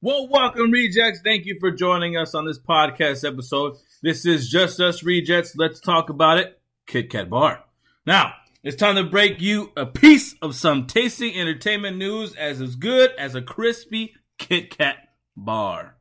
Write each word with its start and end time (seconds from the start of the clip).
Well, 0.00 0.28
welcome, 0.28 0.70
Rejects. 0.70 1.22
Thank 1.24 1.44
you 1.44 1.56
for 1.58 1.72
joining 1.72 2.16
us 2.16 2.32
on 2.32 2.46
this 2.46 2.60
podcast 2.60 3.26
episode. 3.26 3.78
This 4.00 4.24
is 4.24 4.48
Just 4.48 4.78
Us 4.78 5.02
Rejects. 5.02 5.56
Let's 5.56 5.80
talk 5.80 6.08
about 6.08 6.38
it. 6.38 6.60
Kit 6.86 7.10
Kat 7.10 7.28
Bar. 7.28 7.64
Now, 8.06 8.34
it's 8.62 8.76
time 8.76 8.94
to 8.94 9.02
break 9.02 9.40
you 9.40 9.72
a 9.76 9.86
piece 9.86 10.36
of 10.40 10.54
some 10.54 10.86
tasty 10.86 11.36
entertainment 11.36 11.96
news 11.96 12.32
as 12.36 12.60
as 12.60 12.76
good 12.76 13.10
as 13.18 13.34
a 13.34 13.42
crispy 13.42 14.14
Kit 14.38 14.70
Kat 14.78 14.98
bar. 15.36 15.96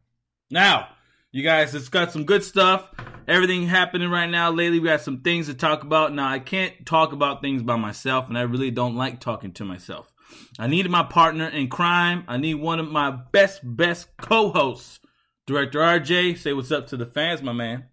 Now, 0.52 0.90
you 1.32 1.42
guys, 1.42 1.74
it's 1.74 1.90
got 1.90 2.12
some 2.12 2.26
good 2.26 2.44
stuff. 2.44 2.88
Everything 3.28 3.66
happening 3.66 4.12
right 4.12 4.30
now 4.30 4.52
lately. 4.52 4.80
We 4.80 4.90
got 4.90 5.02
some 5.02 5.22
things 5.22 5.48
to 5.48 5.56
talk 5.56 5.82
about. 5.82 6.14
Now, 6.14 6.30
I 6.30 6.38
can't 6.38 6.86
talk 6.86 7.14
about 7.14 7.42
things 7.42 7.64
by 7.64 7.78
myself, 7.78 8.28
and 8.28 8.38
I 8.38 8.42
really 8.42 8.70
don't 8.70 8.96
like 8.96 9.20
talking 9.20 9.54
to 9.54 9.66
myself. 9.66 10.14
I 10.60 10.68
needed 10.68 10.92
my 10.92 11.04
partner 11.04 11.48
in 11.48 11.70
crime. 11.70 12.24
I 12.28 12.38
need 12.38 12.56
one 12.56 12.80
of 12.80 12.90
my 12.90 13.12
best, 13.12 13.62
best 13.64 14.10
co-hosts. 14.18 15.00
Director 15.46 15.80
RJ, 15.80 16.38
say 16.38 16.54
what's 16.54 16.72
up 16.72 16.88
to 16.88 16.98
the 16.98 17.06
fans, 17.06 17.42
my 17.42 17.54
man. 17.54 17.86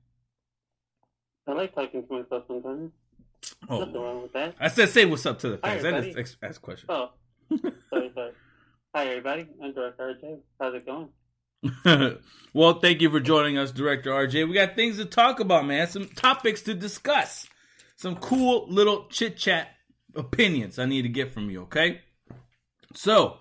I 1.46 1.52
like 1.52 1.74
talking 1.74 2.06
to 2.06 2.12
myself 2.12 2.44
sometimes. 2.48 2.90
Oh, 3.68 3.80
Nothing 3.80 3.94
wrong 3.94 4.22
with 4.22 4.32
that. 4.32 4.54
I 4.58 4.68
said 4.68 4.88
say 4.88 5.04
what's 5.04 5.26
up 5.26 5.38
to 5.40 5.50
the 5.50 5.58
fans. 5.58 5.84
I 5.84 5.90
just 5.90 5.94
everybody. 5.96 6.20
ex- 6.20 6.36
ask 6.42 6.60
a 6.60 6.64
question. 6.64 6.86
Oh, 6.88 7.10
sorry, 7.90 8.10
sorry. 8.14 8.32
Hi, 8.94 9.06
everybody. 9.06 9.48
I'm 9.62 9.72
Director 9.72 10.16
RJ. 10.22 10.38
How's 10.60 10.74
it 10.74 10.86
going? 10.86 11.08
well, 12.54 12.80
thank 12.80 13.00
you 13.00 13.10
for 13.10 13.20
joining 13.20 13.58
us, 13.58 13.72
Director 13.72 14.10
RJ. 14.10 14.48
We 14.48 14.54
got 14.54 14.74
things 14.74 14.96
to 14.98 15.04
talk 15.04 15.40
about, 15.40 15.66
man. 15.66 15.86
Some 15.88 16.08
topics 16.08 16.62
to 16.62 16.74
discuss. 16.74 17.46
Some 17.96 18.16
cool 18.16 18.66
little 18.68 19.06
chit 19.08 19.36
chat 19.36 19.68
opinions 20.16 20.78
I 20.78 20.86
need 20.86 21.02
to 21.02 21.08
get 21.08 21.32
from 21.32 21.50
you, 21.50 21.62
okay? 21.62 22.00
So, 22.94 23.38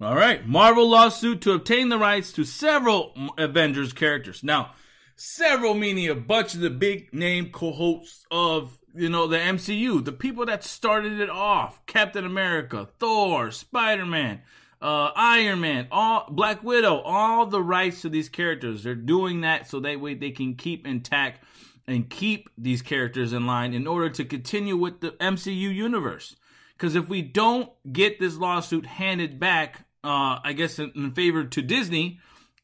All 0.00 0.14
right. 0.14 0.46
Marvel 0.46 0.88
lawsuit 0.88 1.40
to 1.42 1.52
obtain 1.52 1.88
the 1.88 1.98
rights 1.98 2.32
to 2.32 2.44
several 2.44 3.12
Avengers 3.36 3.92
characters. 3.92 4.44
Now, 4.44 4.74
several 5.16 5.74
meaning 5.74 6.08
a 6.08 6.14
bunch 6.14 6.54
of 6.54 6.60
the 6.60 6.70
big 6.70 7.12
name 7.12 7.50
co-hosts 7.50 8.24
of, 8.30 8.78
you 8.94 9.08
know, 9.08 9.26
the 9.26 9.38
MCU, 9.38 10.04
the 10.04 10.12
people 10.12 10.46
that 10.46 10.62
started 10.62 11.20
it 11.20 11.30
off. 11.30 11.84
Captain 11.86 12.24
America, 12.24 12.88
Thor, 13.00 13.50
Spider-Man, 13.50 14.40
uh, 14.80 15.10
Iron 15.16 15.60
Man, 15.60 15.88
all 15.90 16.26
Black 16.30 16.62
Widow, 16.62 17.00
all 17.00 17.46
the 17.46 17.62
rights 17.62 18.02
to 18.02 18.08
these 18.08 18.28
characters. 18.28 18.84
They're 18.84 18.94
doing 18.94 19.40
that 19.40 19.68
so 19.68 19.80
that 19.80 20.00
way 20.00 20.14
they 20.14 20.30
can 20.30 20.54
keep 20.54 20.86
intact 20.86 21.42
and 21.88 22.08
keep 22.08 22.48
these 22.56 22.82
characters 22.82 23.32
in 23.32 23.46
line 23.46 23.74
in 23.74 23.86
order 23.86 24.10
to 24.10 24.24
continue 24.24 24.76
with 24.76 25.00
the 25.00 25.12
MCU 25.12 25.74
universe. 25.74 26.36
Because 26.78 26.94
if 26.94 27.08
we 27.08 27.22
don't 27.22 27.70
get 27.92 28.20
this 28.20 28.36
lawsuit 28.36 28.86
handed 28.86 29.40
back, 29.40 29.86
uh, 30.04 30.38
I 30.44 30.52
guess 30.52 30.78
in, 30.78 30.92
in 30.94 31.10
favor 31.10 31.44
to 31.44 31.62
Disney, 31.62 32.20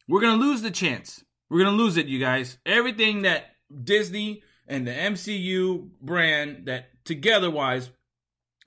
we're 0.09 0.21
gonna 0.21 0.41
lose 0.41 0.63
the 0.63 0.71
chance. 0.71 1.25
We're 1.51 1.65
gonna 1.65 1.77
lose 1.77 1.97
it, 1.97 2.07
you 2.07 2.21
guys. 2.21 2.59
Everything 2.65 3.23
that 3.23 3.57
Disney 3.83 4.43
and 4.69 4.87
the 4.87 4.93
MCU 4.93 5.91
brand 6.01 6.67
that 6.67 7.05
together 7.05 7.51
wise 7.51 7.91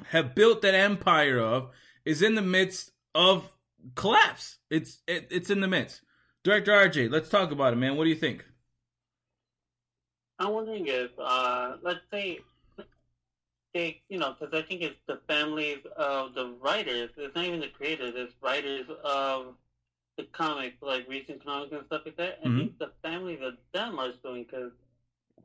have 0.07 0.35
built 0.35 0.61
that 0.63 0.75
empire 0.75 1.39
of 1.39 1.69
is 2.05 2.21
in 2.21 2.35
the 2.35 2.41
midst 2.41 2.91
of 3.15 3.49
collapse. 3.95 4.57
It's 4.69 5.01
it, 5.07 5.27
it's 5.31 5.49
in 5.49 5.61
the 5.61 5.67
midst. 5.67 6.01
Director 6.43 6.71
RJ, 6.71 7.09
let's 7.09 7.29
talk 7.29 7.51
about 7.51 7.73
it, 7.73 7.77
man. 7.77 7.95
What 7.95 8.03
do 8.03 8.09
you 8.09 8.15
think? 8.15 8.45
I'm 10.39 10.53
wondering 10.53 10.85
if, 10.87 11.11
uh, 11.17 11.77
let's 11.81 11.99
say, 12.11 12.39
they, 13.77 14.01
you 14.09 14.17
know, 14.17 14.35
because 14.37 14.53
I 14.57 14.67
think 14.67 14.81
it's 14.81 14.99
the 15.07 15.19
families 15.27 15.79
of 15.95 16.33
the 16.33 16.47
writers. 16.59 17.11
It's 17.15 17.35
not 17.35 17.45
even 17.45 17.59
the 17.59 17.67
creators. 17.67 18.13
It's 18.15 18.33
writers 18.41 18.87
of 19.03 19.53
the 20.17 20.23
comics, 20.23 20.77
like 20.81 21.07
recent 21.07 21.45
comics 21.45 21.71
and 21.73 21.85
stuff 21.85 22.01
like 22.05 22.17
that. 22.17 22.39
I 22.43 22.47
Mhm. 22.47 22.57
think 22.57 22.79
the 22.79 22.91
families 23.03 23.41
of 23.41 23.53
them 23.73 23.99
are 23.99 24.11
suing 24.23 24.43
because, 24.45 24.71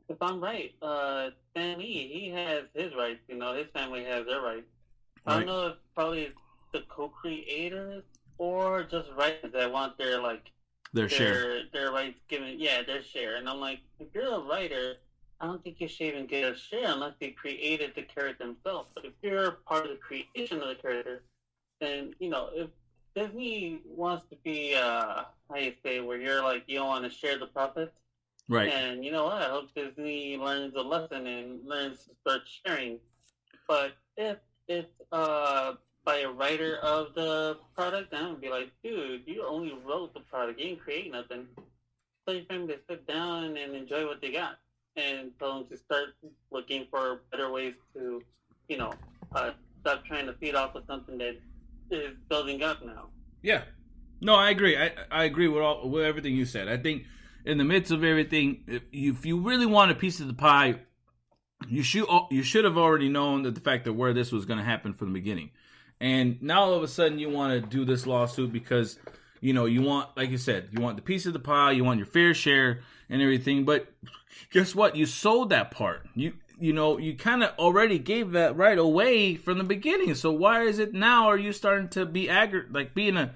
if 0.09 0.17
I'm 0.21 0.41
right, 0.41 0.73
uh, 0.81 1.29
Stan 1.51 1.77
Lee, 1.77 2.07
he 2.11 2.29
has 2.29 2.63
his 2.73 2.93
rights. 2.95 3.21
You 3.27 3.35
know, 3.35 3.53
his 3.53 3.67
family 3.71 4.03
has 4.03 4.25
their 4.25 4.41
rights. 4.41 4.67
I 5.25 5.37
don't 5.37 5.45
know 5.45 5.67
if 5.67 5.75
probably 5.95 6.33
the 6.71 6.81
co-creators 6.89 8.03
or 8.39 8.83
just 8.83 9.09
writers 9.11 9.51
that 9.53 9.71
want 9.71 9.97
their 9.97 10.19
like 10.19 10.51
Their 10.91 11.07
share. 11.07 11.33
their 11.33 11.63
their 11.71 11.91
rights 11.91 12.19
given. 12.27 12.59
Yeah, 12.59 12.81
their 12.81 13.03
share. 13.03 13.35
And 13.35 13.47
I'm 13.47 13.59
like, 13.59 13.79
if 13.99 14.07
you're 14.13 14.33
a 14.33 14.39
writer, 14.39 14.97
I 15.39 15.47
don't 15.47 15.63
think 15.63 15.81
you 15.81 15.87
should 15.87 16.07
even 16.07 16.25
get 16.25 16.51
a 16.51 16.55
share 16.55 16.85
unless 16.85 17.13
they 17.19 17.29
created 17.31 17.93
the 17.95 18.03
character 18.03 18.45
themselves. 18.45 18.89
But 18.95 19.05
if 19.05 19.13
you're 19.21 19.51
part 19.67 19.85
of 19.85 19.91
the 19.91 19.97
creation 19.97 20.61
of 20.61 20.69
the 20.69 20.75
character, 20.75 21.23
then 21.81 22.13
you 22.19 22.29
know 22.29 22.49
if 22.53 22.69
Disney 23.15 23.81
wants 23.85 24.25
to 24.29 24.37
be 24.43 24.75
uh 24.75 25.23
how 25.49 25.57
you 25.57 25.73
say 25.83 25.99
where 25.99 26.17
you're 26.17 26.41
like 26.41 26.63
you 26.67 26.79
don't 26.79 26.87
want 26.87 27.03
to 27.03 27.09
share 27.09 27.37
the 27.37 27.47
profits. 27.47 27.91
Right. 28.49 28.71
And 28.71 29.03
you 29.03 29.11
know 29.11 29.25
what? 29.25 29.41
I 29.41 29.49
hope 29.49 29.73
Disney 29.75 30.37
learns 30.37 30.75
a 30.75 30.81
lesson 30.81 31.27
and 31.27 31.65
learns 31.67 32.05
to 32.05 32.11
start 32.21 32.41
sharing. 32.65 32.99
But 33.67 33.93
if 34.17 34.37
it's 34.67 34.91
uh 35.11 35.73
by 36.05 36.19
a 36.19 36.29
writer 36.29 36.77
of 36.77 37.13
the 37.15 37.57
product, 37.75 38.13
I'm 38.13 38.25
gonna 38.25 38.37
be 38.37 38.49
like, 38.49 38.71
dude, 38.83 39.23
you 39.25 39.45
only 39.45 39.73
wrote 39.85 40.13
the 40.13 40.19
product, 40.19 40.59
you 40.59 40.67
didn't 40.69 40.81
create 40.81 41.11
nothing. 41.11 41.47
So 42.27 42.33
you 42.33 42.43
to 42.45 42.79
sit 42.89 43.05
down 43.05 43.57
and 43.57 43.75
enjoy 43.75 44.05
what 44.05 44.21
they 44.21 44.31
got, 44.31 44.57
and 44.95 45.31
them 45.39 45.65
to 45.69 45.77
start 45.77 46.09
looking 46.51 46.87
for 46.89 47.21
better 47.31 47.51
ways 47.51 47.73
to, 47.93 48.21
you 48.67 48.77
know, 48.77 48.93
uh, 49.33 49.51
stop 49.81 50.05
trying 50.05 50.25
to 50.27 50.33
feed 50.33 50.55
off 50.55 50.75
of 50.75 50.83
something 50.87 51.17
that 51.17 51.39
is 51.89 52.15
building 52.29 52.63
up 52.63 52.83
now. 52.85 53.07
Yeah. 53.41 53.63
No, 54.21 54.35
I 54.35 54.51
agree. 54.51 54.77
I 54.77 54.91
I 55.11 55.25
agree 55.25 55.47
with 55.47 55.61
all 55.61 55.89
with 55.89 56.03
everything 56.03 56.35
you 56.35 56.45
said. 56.45 56.69
I 56.69 56.77
think 56.77 57.03
in 57.45 57.57
the 57.57 57.63
midst 57.65 57.91
of 57.91 58.03
everything, 58.03 58.63
if 58.67 58.83
you, 58.91 59.11
if 59.11 59.25
you 59.25 59.39
really 59.39 59.65
want 59.65 59.91
a 59.91 59.95
piece 59.95 60.21
of 60.21 60.27
the 60.27 60.33
pie, 60.33 60.75
you 61.67 61.83
should 61.83 62.05
you 62.31 62.43
should 62.43 62.63
have 62.63 62.77
already 62.77 63.09
known 63.09 63.43
that 63.43 63.55
the 63.55 63.61
fact 63.61 63.85
that 63.85 63.93
where 63.93 64.13
this 64.13 64.31
was 64.31 64.45
going 64.45 64.59
to 64.59 64.65
happen 64.65 64.93
from 64.93 65.09
the 65.09 65.19
beginning. 65.19 65.51
And 65.99 66.41
now 66.41 66.63
all 66.63 66.73
of 66.73 66.83
a 66.83 66.87
sudden 66.87 67.19
you 67.19 67.29
want 67.29 67.61
to 67.61 67.69
do 67.69 67.85
this 67.85 68.05
lawsuit 68.05 68.51
because 68.51 68.97
you 69.41 69.53
know 69.53 69.65
you 69.65 69.81
want 69.81 70.15
like 70.15 70.29
you 70.29 70.37
said, 70.37 70.69
you 70.71 70.81
want 70.81 70.95
the 70.95 71.03
piece 71.03 71.25
of 71.25 71.33
the 71.33 71.39
pie, 71.39 71.71
you 71.71 71.83
want 71.83 71.97
your 71.97 72.07
fair 72.07 72.33
share 72.33 72.81
and 73.09 73.21
everything, 73.21 73.65
but 73.65 73.87
guess 74.51 74.75
what? 74.75 74.95
You 74.95 75.05
sold 75.05 75.49
that 75.49 75.71
part. 75.71 76.07
You 76.15 76.33
you 76.59 76.71
know, 76.71 76.97
you 76.97 77.15
kind 77.15 77.43
of 77.43 77.51
already 77.57 77.99
gave 77.99 78.31
that 78.31 78.55
right 78.55 78.77
away 78.77 79.35
from 79.35 79.57
the 79.57 79.63
beginning. 79.63 80.15
So 80.15 80.31
why 80.31 80.63
is 80.63 80.79
it 80.79 80.93
now 80.93 81.27
are 81.27 81.37
you 81.37 81.51
starting 81.51 81.89
to 81.89 82.05
be 82.05 82.27
aggra- 82.27 82.73
like 82.73 82.93
being 82.93 83.17
a 83.17 83.33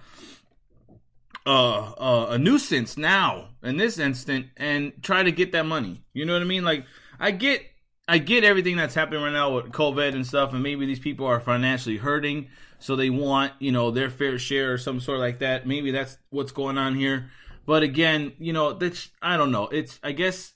uh, 1.47 1.93
uh, 1.97 2.27
a 2.31 2.37
nuisance 2.37 2.97
now 2.97 3.49
in 3.63 3.77
this 3.77 3.97
instant 3.97 4.47
and 4.57 4.91
try 5.01 5.23
to 5.23 5.31
get 5.31 5.53
that 5.53 5.65
money. 5.65 6.03
You 6.13 6.25
know 6.25 6.33
what 6.33 6.41
I 6.41 6.45
mean? 6.45 6.65
Like 6.65 6.85
I 7.19 7.31
get 7.31 7.63
I 8.07 8.17
get 8.17 8.43
everything 8.43 8.75
that's 8.75 8.95
happening 8.95 9.23
right 9.23 9.31
now 9.31 9.55
with 9.55 9.71
COVID 9.71 10.13
and 10.13 10.27
stuff, 10.27 10.53
and 10.53 10.61
maybe 10.61 10.85
these 10.85 10.99
people 10.99 11.25
are 11.25 11.39
financially 11.39 11.97
hurting, 11.97 12.49
so 12.79 12.95
they 12.95 13.09
want 13.09 13.53
you 13.59 13.71
know 13.71 13.91
their 13.91 14.09
fair 14.09 14.37
share 14.37 14.73
or 14.73 14.77
some 14.77 14.99
sort 14.99 15.19
like 15.19 15.39
that. 15.39 15.65
Maybe 15.65 15.91
that's 15.91 16.17
what's 16.29 16.51
going 16.51 16.77
on 16.77 16.95
here. 16.95 17.29
But 17.65 17.81
again, 17.81 18.33
you 18.39 18.51
know 18.51 18.73
that's 18.73 19.09
I 19.21 19.37
don't 19.37 19.51
know. 19.51 19.67
It's 19.69 20.01
I 20.03 20.11
guess 20.11 20.53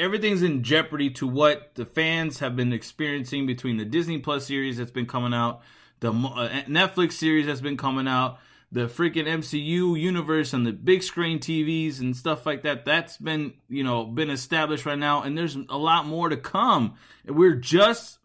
everything's 0.00 0.42
in 0.42 0.64
jeopardy 0.64 1.10
to 1.10 1.28
what 1.28 1.74
the 1.74 1.84
fans 1.84 2.40
have 2.40 2.56
been 2.56 2.72
experiencing 2.72 3.46
between 3.46 3.76
the 3.76 3.84
Disney 3.84 4.18
Plus 4.18 4.46
series 4.46 4.78
that's 4.78 4.90
been 4.90 5.06
coming 5.06 5.34
out, 5.34 5.60
the 6.00 6.10
uh, 6.10 6.62
Netflix 6.66 7.12
series 7.12 7.46
that's 7.46 7.60
been 7.60 7.76
coming 7.76 8.08
out 8.08 8.38
the 8.72 8.86
freaking 8.86 9.26
MCU 9.26 9.98
universe 9.98 10.52
and 10.52 10.64
the 10.64 10.72
big 10.72 11.02
screen 11.02 11.38
TVs 11.38 12.00
and 12.00 12.16
stuff 12.16 12.46
like 12.46 12.62
that. 12.62 12.84
That's 12.84 13.16
been, 13.16 13.54
you 13.68 13.82
know, 13.82 14.04
been 14.04 14.30
established 14.30 14.86
right 14.86 14.98
now, 14.98 15.22
and 15.22 15.36
there's 15.36 15.56
a 15.68 15.76
lot 15.76 16.06
more 16.06 16.28
to 16.28 16.36
come. 16.36 16.94
We're 17.26 17.56
just, 17.56 18.18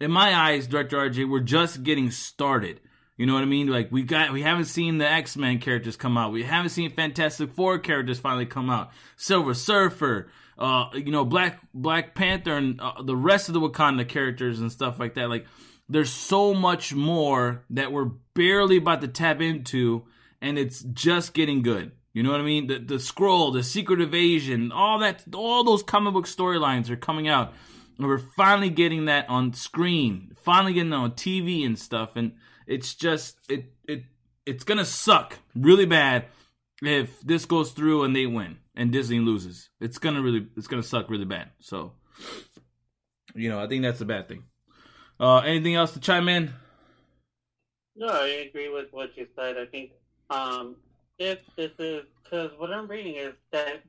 in 0.00 0.10
my 0.10 0.34
eyes, 0.34 0.66
Director 0.66 0.96
RJ, 0.96 1.30
we're 1.30 1.40
just 1.40 1.84
getting 1.84 2.10
started. 2.10 2.80
You 3.16 3.26
know 3.26 3.34
what 3.34 3.42
I 3.42 3.46
mean? 3.46 3.68
Like 3.68 3.92
we 3.92 4.02
got, 4.02 4.32
we 4.32 4.42
haven't 4.42 4.64
seen 4.64 4.98
the 4.98 5.08
X 5.08 5.36
Men 5.36 5.60
characters 5.60 5.96
come 5.96 6.18
out. 6.18 6.32
We 6.32 6.42
haven't 6.42 6.70
seen 6.70 6.90
Fantastic 6.90 7.50
Four 7.50 7.78
characters 7.78 8.18
finally 8.18 8.46
come 8.46 8.70
out. 8.70 8.90
Silver 9.16 9.54
Surfer, 9.54 10.28
uh, 10.58 10.86
you 10.94 11.10
know, 11.10 11.24
Black 11.24 11.60
Black 11.74 12.14
Panther, 12.14 12.56
and 12.56 12.80
uh, 12.80 13.02
the 13.02 13.16
rest 13.16 13.48
of 13.48 13.54
the 13.54 13.60
Wakanda 13.60 14.08
characters 14.08 14.60
and 14.60 14.70
stuff 14.70 14.98
like 14.98 15.14
that. 15.14 15.28
Like 15.28 15.46
there's 15.88 16.10
so 16.10 16.54
much 16.54 16.94
more 16.94 17.64
that 17.70 17.92
we're 17.92 18.10
barely 18.34 18.78
about 18.78 19.00
to 19.02 19.08
tap 19.08 19.40
into 19.40 20.04
and 20.40 20.58
it's 20.58 20.82
just 20.82 21.34
getting 21.34 21.62
good. 21.62 21.92
You 22.12 22.22
know 22.22 22.30
what 22.30 22.40
i 22.40 22.44
mean? 22.44 22.66
The 22.66 22.78
the 22.78 22.96
Skrull 22.96 23.52
the 23.52 23.62
Secret 23.62 24.00
Invasion 24.00 24.70
all 24.72 24.98
that 24.98 25.24
all 25.34 25.64
those 25.64 25.82
comic 25.82 26.12
book 26.12 26.26
storylines 26.26 26.90
are 26.90 26.96
coming 26.96 27.28
out. 27.28 27.52
And 27.98 28.06
we're 28.06 28.18
finally 28.36 28.70
getting 28.70 29.04
that 29.06 29.28
on 29.28 29.52
screen 29.52 30.32
finally 30.42 30.72
getting 30.72 30.90
that 30.90 30.96
on 30.96 31.12
tv 31.12 31.64
and 31.64 31.78
stuff 31.78 32.16
and 32.16 32.32
it's 32.66 32.94
just 32.94 33.36
it 33.48 33.72
it 33.86 34.04
it's 34.44 34.64
gonna 34.64 34.84
suck 34.84 35.38
really 35.54 35.86
bad 35.86 36.26
if 36.82 37.20
this 37.20 37.44
goes 37.44 37.70
through 37.72 38.02
and 38.02 38.14
they 38.14 38.26
win 38.26 38.58
and 38.76 38.92
disney 38.92 39.18
loses 39.18 39.70
it's 39.80 39.98
gonna 39.98 40.22
really 40.22 40.46
it's 40.56 40.66
gonna 40.66 40.82
suck 40.82 41.08
really 41.10 41.24
bad 41.24 41.50
so 41.60 41.92
you 43.34 43.48
know 43.48 43.60
i 43.62 43.66
think 43.66 43.82
that's 43.82 44.00
a 44.00 44.04
bad 44.04 44.28
thing 44.28 44.44
uh, 45.20 45.38
anything 45.38 45.74
else 45.76 45.92
to 45.92 46.00
chime 46.00 46.28
in? 46.28 46.52
No, 47.94 48.08
I 48.08 48.26
agree 48.48 48.68
with 48.70 48.88
what 48.92 49.16
you 49.16 49.26
said. 49.36 49.56
I 49.56 49.66
think 49.66 49.92
um, 50.30 50.76
if 51.18 51.38
this 51.56 51.70
is 51.78 52.04
because 52.24 52.50
what 52.58 52.72
I'm 52.72 52.88
reading 52.88 53.16
is 53.16 53.34
that 53.52 53.82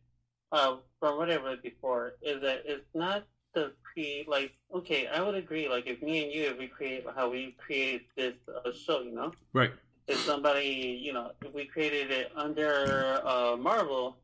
uh, 0.52 0.76
from 1.00 1.18
what 1.18 1.32
I 1.32 1.38
read 1.38 1.64
before 1.64 2.14
is 2.22 2.40
that 2.42 2.64
it's 2.66 2.86
not 2.94 3.26
the 3.56 3.72
pre 3.82 4.26
like 4.28 4.52
okay 4.76 5.08
I 5.08 5.22
would 5.22 5.36
agree 5.36 5.70
like 5.70 5.88
if 5.88 6.02
me 6.02 6.24
and 6.24 6.32
you 6.34 6.44
if 6.44 6.58
we 6.58 6.68
create 6.68 7.06
how 7.16 7.30
we 7.30 7.56
create 7.58 8.08
this 8.16 8.34
uh, 8.54 8.72
show 8.74 9.02
you 9.02 9.14
know 9.16 9.32
Right. 9.54 9.72
if 10.08 10.20
somebody 10.20 11.00
you 11.02 11.14
know 11.14 11.32
if 11.44 11.54
we 11.54 11.66
created 11.66 12.12
it 12.12 12.32
under 12.36 13.22
uh, 13.26 13.56
Marvel 13.56 14.18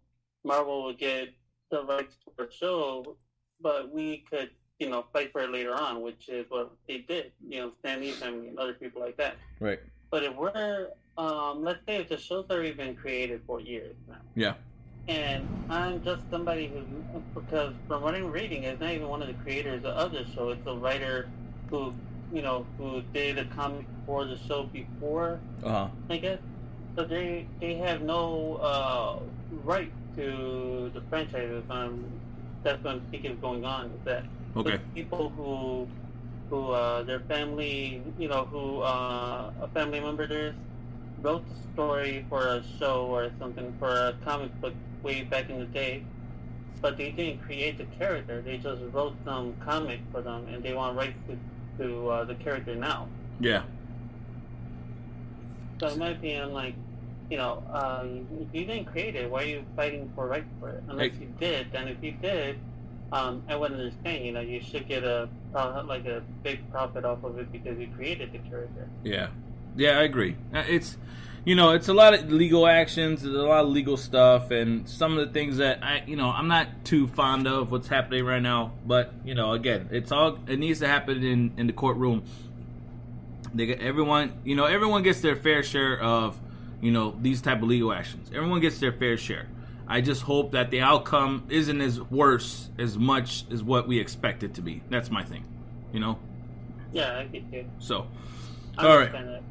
Marvel 0.43 0.85
would 0.85 0.97
get 0.97 1.29
the 1.71 1.83
rights 1.85 2.15
to 2.25 2.43
our 2.43 2.49
show 2.51 3.15
but 3.61 3.93
we 3.93 4.23
could 4.29 4.49
you 4.79 4.89
know 4.89 5.05
fight 5.13 5.31
for 5.31 5.41
it 5.41 5.51
later 5.51 5.73
on 5.75 6.01
which 6.01 6.29
is 6.29 6.45
what 6.49 6.71
they 6.87 6.99
did 6.99 7.31
you 7.47 7.59
know 7.59 7.71
Stan 7.79 8.01
Lee 8.01 8.11
family 8.13 8.49
and 8.49 8.59
other 8.59 8.73
people 8.73 9.01
like 9.01 9.17
that 9.17 9.37
Right. 9.59 9.79
but 10.09 10.23
if 10.23 10.35
we're, 10.35 10.87
um, 11.17 11.63
let's 11.63 11.79
say 11.85 11.97
if 11.97 12.09
the 12.09 12.17
show's 12.17 12.45
already 12.49 12.71
been 12.71 12.95
created 12.95 13.41
for 13.45 13.59
years 13.59 13.95
now, 14.07 14.21
Yeah. 14.35 14.53
and 15.07 15.49
I'm 15.69 16.01
just 16.01 16.29
somebody 16.29 16.67
who, 16.73 17.03
because 17.35 17.73
from 17.87 18.01
what 18.03 18.15
I'm 18.15 18.31
reading, 18.31 18.63
it's 18.63 18.79
not 18.79 18.91
even 18.91 19.07
one 19.09 19.21
of 19.21 19.27
the 19.27 19.33
creators 19.33 19.83
of 19.83 20.11
the 20.13 20.25
show. 20.25 20.49
It's 20.49 20.65
a 20.65 20.75
writer 20.75 21.29
who, 21.69 21.93
you 22.31 22.41
know, 22.41 22.67
who 22.77 23.01
did 23.13 23.37
a 23.37 23.45
comic 23.45 23.87
for 24.05 24.25
the 24.25 24.37
show 24.37 24.63
before, 24.71 25.41
Uh 25.61 25.69
huh. 25.69 25.87
I 26.09 26.17
guess. 26.17 26.39
So 26.97 27.03
they 27.05 27.49
they 27.59 27.75
have 27.75 28.01
no 28.01 28.55
uh, 28.55 29.19
right 29.51 29.93
to 30.19 30.91
the 30.93 31.01
franchise. 31.09 31.49
If 31.51 31.67
that's 32.63 32.83
what 32.83 32.95
I'm 32.95 33.01
thinking 33.11 33.31
is 33.33 33.39
going 33.39 33.65
on. 33.65 33.85
Is 33.87 34.03
that 34.05 34.25
Okay. 34.55 34.77
people 34.93 35.29
who 35.29 35.87
who 36.49 36.71
uh, 36.71 37.03
their 37.03 37.19
family, 37.21 38.01
you 38.17 38.27
know, 38.27 38.45
who 38.45 38.81
uh, 38.81 39.51
a 39.61 39.67
family 39.73 39.99
member 39.99 40.27
theirs 40.27 40.55
wrote 41.21 41.43
the 41.47 41.55
story 41.73 42.25
for 42.29 42.47
a 42.47 42.63
show 42.79 43.05
or 43.05 43.31
something 43.39 43.73
for 43.79 43.89
a 43.89 44.13
comic 44.25 44.51
book 44.61 44.73
way 45.03 45.23
back 45.23 45.49
in 45.49 45.59
the 45.59 45.65
day, 45.65 46.03
but 46.81 46.97
they 46.97 47.11
didn't 47.11 47.39
create 47.41 47.77
the 47.77 47.85
character. 47.97 48.41
They 48.41 48.57
just 48.57 48.81
wrote 48.93 49.15
some 49.25 49.53
comic 49.65 49.99
for 50.11 50.21
them, 50.21 50.47
and 50.51 50.63
they 50.63 50.73
want 50.73 50.97
rights 50.97 51.17
to 51.27 51.37
to 51.83 52.09
uh, 52.09 52.25
the 52.25 52.35
character 52.35 52.75
now. 52.75 53.07
Yeah. 53.39 53.63
So 55.79 55.87
in 55.87 55.99
my 55.99 56.09
opinion, 56.09 56.51
like, 56.53 56.75
you 57.29 57.37
know, 57.37 57.63
uh, 57.71 58.05
if 58.41 58.47
you 58.53 58.65
didn't 58.65 58.85
create 58.85 59.15
it, 59.15 59.29
why 59.29 59.43
are 59.43 59.45
you 59.45 59.65
fighting 59.75 60.11
for 60.15 60.27
rights 60.27 60.49
for 60.59 60.69
it? 60.69 60.83
Unless 60.87 61.13
you 61.19 61.33
did, 61.39 61.71
then 61.71 61.87
if 61.87 61.97
you 62.01 62.11
did, 62.13 62.57
um, 63.11 63.43
I 63.47 63.55
wouldn't 63.55 63.79
understand. 63.79 64.25
You 64.25 64.31
know, 64.31 64.39
you 64.39 64.61
should 64.61 64.87
get 64.87 65.03
a 65.03 65.29
uh, 65.53 65.83
like 65.85 66.05
a 66.05 66.21
big 66.43 66.69
profit 66.71 67.05
off 67.05 67.23
of 67.23 67.37
it 67.39 67.51
because 67.51 67.77
you 67.79 67.87
created 67.95 68.31
the 68.31 68.39
character. 68.39 68.87
Yeah, 69.03 69.29
yeah, 69.75 69.99
I 69.99 70.03
agree. 70.03 70.35
Uh, 70.53 70.63
It's, 70.67 70.97
you 71.45 71.55
know, 71.55 71.71
it's 71.71 71.87
a 71.87 71.93
lot 71.93 72.13
of 72.13 72.31
legal 72.31 72.67
actions, 72.67 73.23
a 73.23 73.29
lot 73.29 73.63
of 73.63 73.69
legal 73.69 73.97
stuff, 73.97 74.51
and 74.51 74.87
some 74.87 75.17
of 75.17 75.27
the 75.27 75.33
things 75.33 75.57
that 75.57 75.83
I, 75.83 76.03
you 76.05 76.15
know, 76.15 76.29
I'm 76.29 76.47
not 76.47 76.83
too 76.83 77.07
fond 77.07 77.47
of 77.47 77.71
what's 77.71 77.87
happening 77.87 78.25
right 78.25 78.41
now. 78.41 78.73
But 78.85 79.13
you 79.23 79.35
know, 79.35 79.53
again, 79.53 79.89
it's 79.91 80.11
all 80.11 80.37
it 80.47 80.59
needs 80.59 80.79
to 80.79 80.87
happen 80.87 81.23
in 81.23 81.53
in 81.57 81.67
the 81.67 81.73
courtroom. 81.73 82.23
They 83.53 83.65
get 83.65 83.81
everyone, 83.81 84.33
you 84.43 84.55
know, 84.55 84.65
everyone 84.65 85.01
gets 85.01 85.21
their 85.21 85.35
fair 85.35 85.63
share 85.63 85.99
of, 85.99 86.39
you 86.81 86.91
know, 86.91 87.15
these 87.21 87.41
type 87.41 87.61
of 87.61 87.67
legal 87.67 87.91
actions. 87.91 88.29
Everyone 88.33 88.59
gets 88.59 88.79
their 88.79 88.93
fair 88.93 89.17
share. 89.17 89.47
I 89.87 90.01
just 90.01 90.21
hope 90.21 90.51
that 90.51 90.69
the 90.69 90.81
outcome 90.81 91.45
isn't 91.49 91.81
as 91.81 91.99
worse 91.99 92.69
as 92.77 92.97
much 92.97 93.45
as 93.51 93.63
what 93.63 93.87
we 93.87 93.99
expect 93.99 94.43
it 94.43 94.53
to 94.55 94.61
be. 94.61 94.83
That's 94.89 95.09
my 95.09 95.23
thing, 95.23 95.45
you 95.91 95.99
know. 95.99 96.19
Yeah, 96.91 97.17
I 97.17 97.23
get 97.23 97.43
you. 97.51 97.65
So, 97.79 98.07
I 98.77 98.87
All 98.87 98.97
right. 98.97 99.41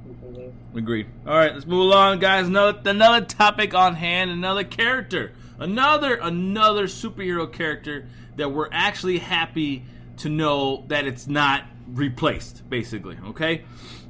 Agreed. 0.75 1.07
All 1.27 1.35
right, 1.37 1.53
let's 1.53 1.67
move 1.67 1.81
along, 1.81 2.21
guys. 2.21 2.47
Another 2.47 2.79
another 2.89 3.27
topic 3.27 3.75
on 3.75 3.95
hand. 3.95 4.31
Another 4.31 4.65
character. 4.65 5.33
Another 5.59 6.15
another 6.15 6.85
superhero 6.85 7.53
character 7.53 8.07
that 8.37 8.53
we're 8.53 8.69
actually 8.71 9.19
happy 9.19 9.85
to 10.19 10.29
know 10.29 10.85
that 10.87 11.07
it's 11.07 11.27
not 11.27 11.65
replaced. 11.89 12.69
Basically, 12.69 13.19
okay. 13.29 13.63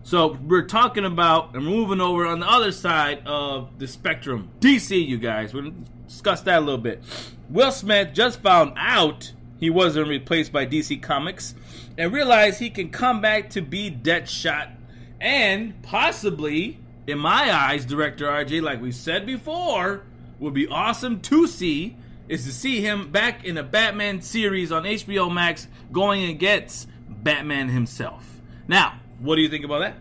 So 0.03 0.39
we're 0.43 0.67
talking 0.67 1.05
about 1.05 1.55
and 1.55 1.65
moving 1.65 2.01
over 2.01 2.27
on 2.27 2.41
the 2.41 2.51
other 2.51 2.73
side 2.73 3.23
of 3.27 3.79
the 3.79 3.87
spectrum. 3.87 4.51
DC, 4.61 5.07
you 5.07 5.19
guys. 5.19 5.53
We're 5.53 5.63
gonna 5.63 5.75
discuss 6.07 6.43
that 6.43 6.59
a 6.59 6.61
little 6.61 6.79
bit. 6.79 7.03
Will 7.51 7.73
Smith 7.73 8.15
just 8.15 8.41
found 8.41 8.73
out 8.77 9.33
he 9.59 9.71
wasn't 9.71 10.09
replaced 10.09 10.53
by 10.53 10.67
DC 10.67 11.03
Comics 11.03 11.55
and 11.97 12.13
realized 12.13 12.59
he 12.59 12.71
can 12.71 12.91
come 12.91 13.21
back 13.21 13.51
to 13.51 13.61
be 13.61 13.91
Deadshot 13.91 14.73
and 15.21 15.81
possibly, 15.83 16.79
in 17.07 17.19
my 17.19 17.53
eyes, 17.53 17.85
Director 17.85 18.27
RJ, 18.27 18.63
like 18.63 18.81
we 18.81 18.93
said 18.93 19.27
before, 19.27 20.05
would 20.39 20.55
be 20.55 20.69
awesome 20.69 21.21
to 21.21 21.47
see 21.47 21.97
is 22.29 22.45
to 22.45 22.53
see 22.53 22.83
him 22.83 23.11
back 23.11 23.45
in 23.45 23.57
a 23.57 23.63
Batman 23.63 24.21
series 24.21 24.71
on 24.71 24.85
HBO 24.85 25.33
Max 25.33 25.67
going 25.91 26.25
against 26.25 26.87
Batman 27.23 27.69
himself. 27.69 28.41
Now, 28.67 29.01
what 29.19 29.37
do 29.37 29.43
you 29.43 29.49
think 29.49 29.65
about 29.65 29.81
that? 29.81 29.97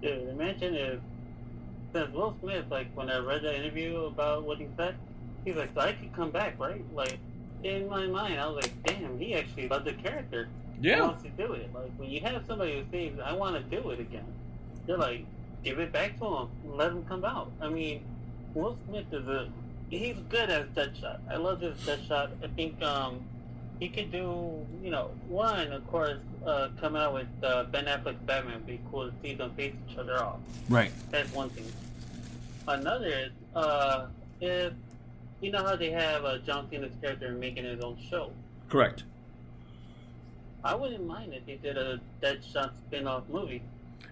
Dude, 0.00 0.28
imagine 0.28 0.74
if 0.74 1.00
says 1.92 2.08
Will 2.10 2.36
Smith, 2.40 2.66
like 2.70 2.94
when 2.94 3.10
I 3.10 3.18
read 3.18 3.42
that 3.42 3.54
interview 3.54 4.04
about 4.04 4.44
what 4.44 4.58
he 4.58 4.68
said, 4.76 4.94
he's 5.44 5.56
like, 5.56 5.70
so 5.74 5.80
I 5.80 5.92
could 5.92 6.14
come 6.14 6.30
back, 6.30 6.58
right? 6.58 6.84
Like 6.94 7.18
in 7.62 7.88
my 7.88 8.06
mind, 8.06 8.38
I 8.38 8.46
was 8.46 8.56
like, 8.56 8.82
damn, 8.84 9.18
he 9.18 9.34
actually 9.34 9.68
loved 9.68 9.86
the 9.86 9.94
character. 9.94 10.48
He 10.80 10.90
wants 10.94 11.24
to 11.24 11.30
do 11.30 11.54
it. 11.54 11.72
Like 11.74 11.90
when 11.96 12.10
you 12.10 12.20
have 12.20 12.44
somebody 12.46 12.78
who 12.78 12.84
says, 12.92 13.18
I 13.24 13.32
want 13.32 13.56
to 13.56 13.76
do 13.76 13.90
it 13.90 14.00
again, 14.00 14.26
you're 14.86 14.98
like, 14.98 15.24
give 15.64 15.78
it 15.78 15.92
back 15.92 16.18
to 16.20 16.24
him, 16.24 16.48
let 16.64 16.92
him 16.92 17.04
come 17.06 17.24
out. 17.24 17.50
I 17.60 17.68
mean, 17.68 18.04
Will 18.54 18.78
Smith 18.86 19.12
is 19.12 19.26
a 19.26 19.48
he's 19.90 20.16
good 20.28 20.50
as 20.50 20.66
Deadshot. 20.68 21.20
I 21.30 21.36
love 21.36 21.60
his 21.60 21.76
Deadshot. 21.78 22.30
I 22.42 22.46
think 22.54 22.80
um 22.82 23.20
he 23.80 23.88
could 23.88 24.10
do, 24.10 24.66
you 24.82 24.90
know, 24.90 25.10
one, 25.28 25.72
of 25.72 25.86
course, 25.88 26.18
uh, 26.44 26.68
come 26.80 26.96
out 26.96 27.14
with 27.14 27.28
uh, 27.42 27.64
Ben 27.64 27.86
Affleck's 27.86 28.22
Batman. 28.26 28.54
Would 28.54 28.66
be 28.66 28.80
cool 28.90 29.10
to 29.10 29.14
see 29.22 29.34
them 29.34 29.52
face 29.54 29.74
each 29.88 29.96
other 29.98 30.22
off. 30.22 30.38
Right. 30.68 30.92
That's 31.10 31.32
one 31.32 31.50
thing. 31.50 31.66
Another 32.66 33.06
is, 33.06 33.30
uh, 33.54 34.06
if 34.40 34.72
you 35.40 35.50
know 35.52 35.64
how 35.64 35.76
they 35.76 35.90
have 35.90 36.24
uh, 36.24 36.38
John 36.38 36.68
Cena's 36.70 36.92
character 37.00 37.30
making 37.32 37.64
his 37.64 37.80
own 37.80 37.96
show. 38.10 38.30
Correct. 38.68 39.04
I 40.64 40.74
wouldn't 40.74 41.06
mind 41.06 41.32
if 41.32 41.46
they 41.46 41.56
did 41.56 41.78
a 41.78 42.00
Deadshot 42.20 42.72
spin-off 42.86 43.22
movie. 43.28 43.62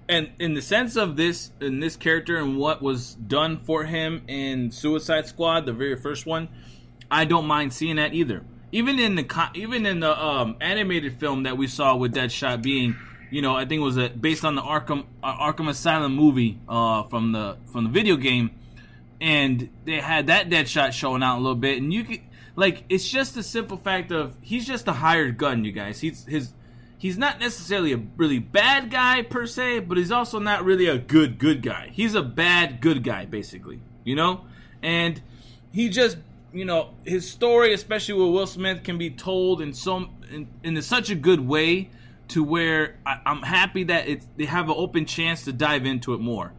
And 0.09 0.31
in 0.39 0.55
the 0.55 0.63
sense 0.63 0.95
of 0.95 1.17
this, 1.17 1.51
in 1.61 1.81
this 1.81 1.97
character 1.97 2.37
and 2.37 2.57
what 2.57 2.81
was 2.81 3.15
done 3.15 3.59
for 3.59 3.85
him 3.85 4.23
in 4.29 4.71
Suicide 4.71 5.27
Squad, 5.27 5.67
the 5.67 5.73
very 5.73 5.97
first 5.97 6.25
one, 6.25 6.49
I 7.11 7.25
don't 7.25 7.47
mind 7.47 7.73
seeing 7.73 7.97
that 7.97 8.15
either. 8.15 8.45
Even 8.73 8.99
in 8.99 9.15
the 9.15 9.51
even 9.55 9.87
in 9.87 10.01
the 10.01 10.23
um, 10.23 10.57
animated 10.61 11.19
film 11.19 11.45
that 11.45 11.57
we 11.57 11.67
saw 11.67 11.97
with 11.97 12.15
Deadshot 12.15 12.63
being, 12.63 12.97
you 13.31 13.43
know, 13.43 13.55
I 13.55 13.65
think 13.65 13.81
it 13.81 13.85
was 13.85 13.97
a, 13.97 14.09
based 14.09 14.45
on 14.45 14.55
the 14.55 14.63
Arkham 14.63 15.07
uh, 15.23 15.53
Arkham 15.53 15.69
Asylum 15.69 16.15
movie 16.15 16.59
uh, 16.69 17.05
from 17.05 17.33
the 17.33 17.57
from 17.73 17.85
the 17.85 17.91
video 17.91 18.17
game, 18.17 18.51
and 19.21 19.69
they 19.85 20.01
had 20.01 20.27
that 20.27 20.49
Deadshot 20.49 20.93
showing 20.93 21.23
out 21.23 21.37
a 21.37 21.41
little 21.41 21.55
bit, 21.55 21.79
and 21.79 21.93
you 21.93 22.05
could 22.05 22.21
like 22.57 22.85
it's 22.89 23.09
just 23.09 23.35
the 23.35 23.43
simple 23.43 23.77
fact 23.77 24.11
of 24.11 24.35
he's 24.41 24.67
just 24.67 24.89
a 24.89 24.93
hired 24.93 25.39
gun, 25.39 25.65
you 25.65 25.73
guys. 25.73 26.01
He's 26.01 26.25
his 26.25 26.53
he's 26.99 27.19
not 27.19 27.39
necessarily 27.41 27.93
a 27.93 28.01
really 28.17 28.39
bad 28.39 28.91
guy 28.91 29.23
per 29.23 29.47
se, 29.47 29.81
but 29.81 29.99
he's 29.99 30.11
also 30.11 30.39
not 30.39 30.65
really 30.65 30.87
a 30.87 30.99
good 30.99 31.39
good 31.39 31.63
guy. 31.63 31.91
He's 31.93 32.15
a 32.15 32.23
bad 32.23 32.81
good 32.81 33.05
guy 33.05 33.27
basically, 33.27 33.81
you 34.05 34.17
know? 34.17 34.47
And 34.83 35.21
he 35.73 35.89
just, 35.89 36.17
you 36.57 36.65
know, 36.65 36.95
his 37.05 37.29
story 37.31 37.75
especially 37.75 38.15
with 38.15 38.33
Will 38.33 38.47
Smith 38.47 38.83
can 38.83 38.97
be 38.97 39.11
told 39.11 39.61
in 39.61 39.75
so 39.75 40.09
in, 40.31 40.49
in 40.63 40.81
such 40.81 41.11
a 41.11 41.15
good 41.15 41.41
way 41.41 41.91
to 42.29 42.43
where 42.43 42.97
I, 43.05 43.21
I'm 43.27 43.43
happy 43.43 43.85
that 43.85 44.09
it's 44.09 44.27
they 44.37 44.47
have 44.47 44.69
an 44.69 44.75
open 44.77 45.05
chance 45.05 45.45
to 45.45 45.53
dive 45.53 45.85
into 45.85 46.15
it 46.15 46.21
more. 46.21 46.53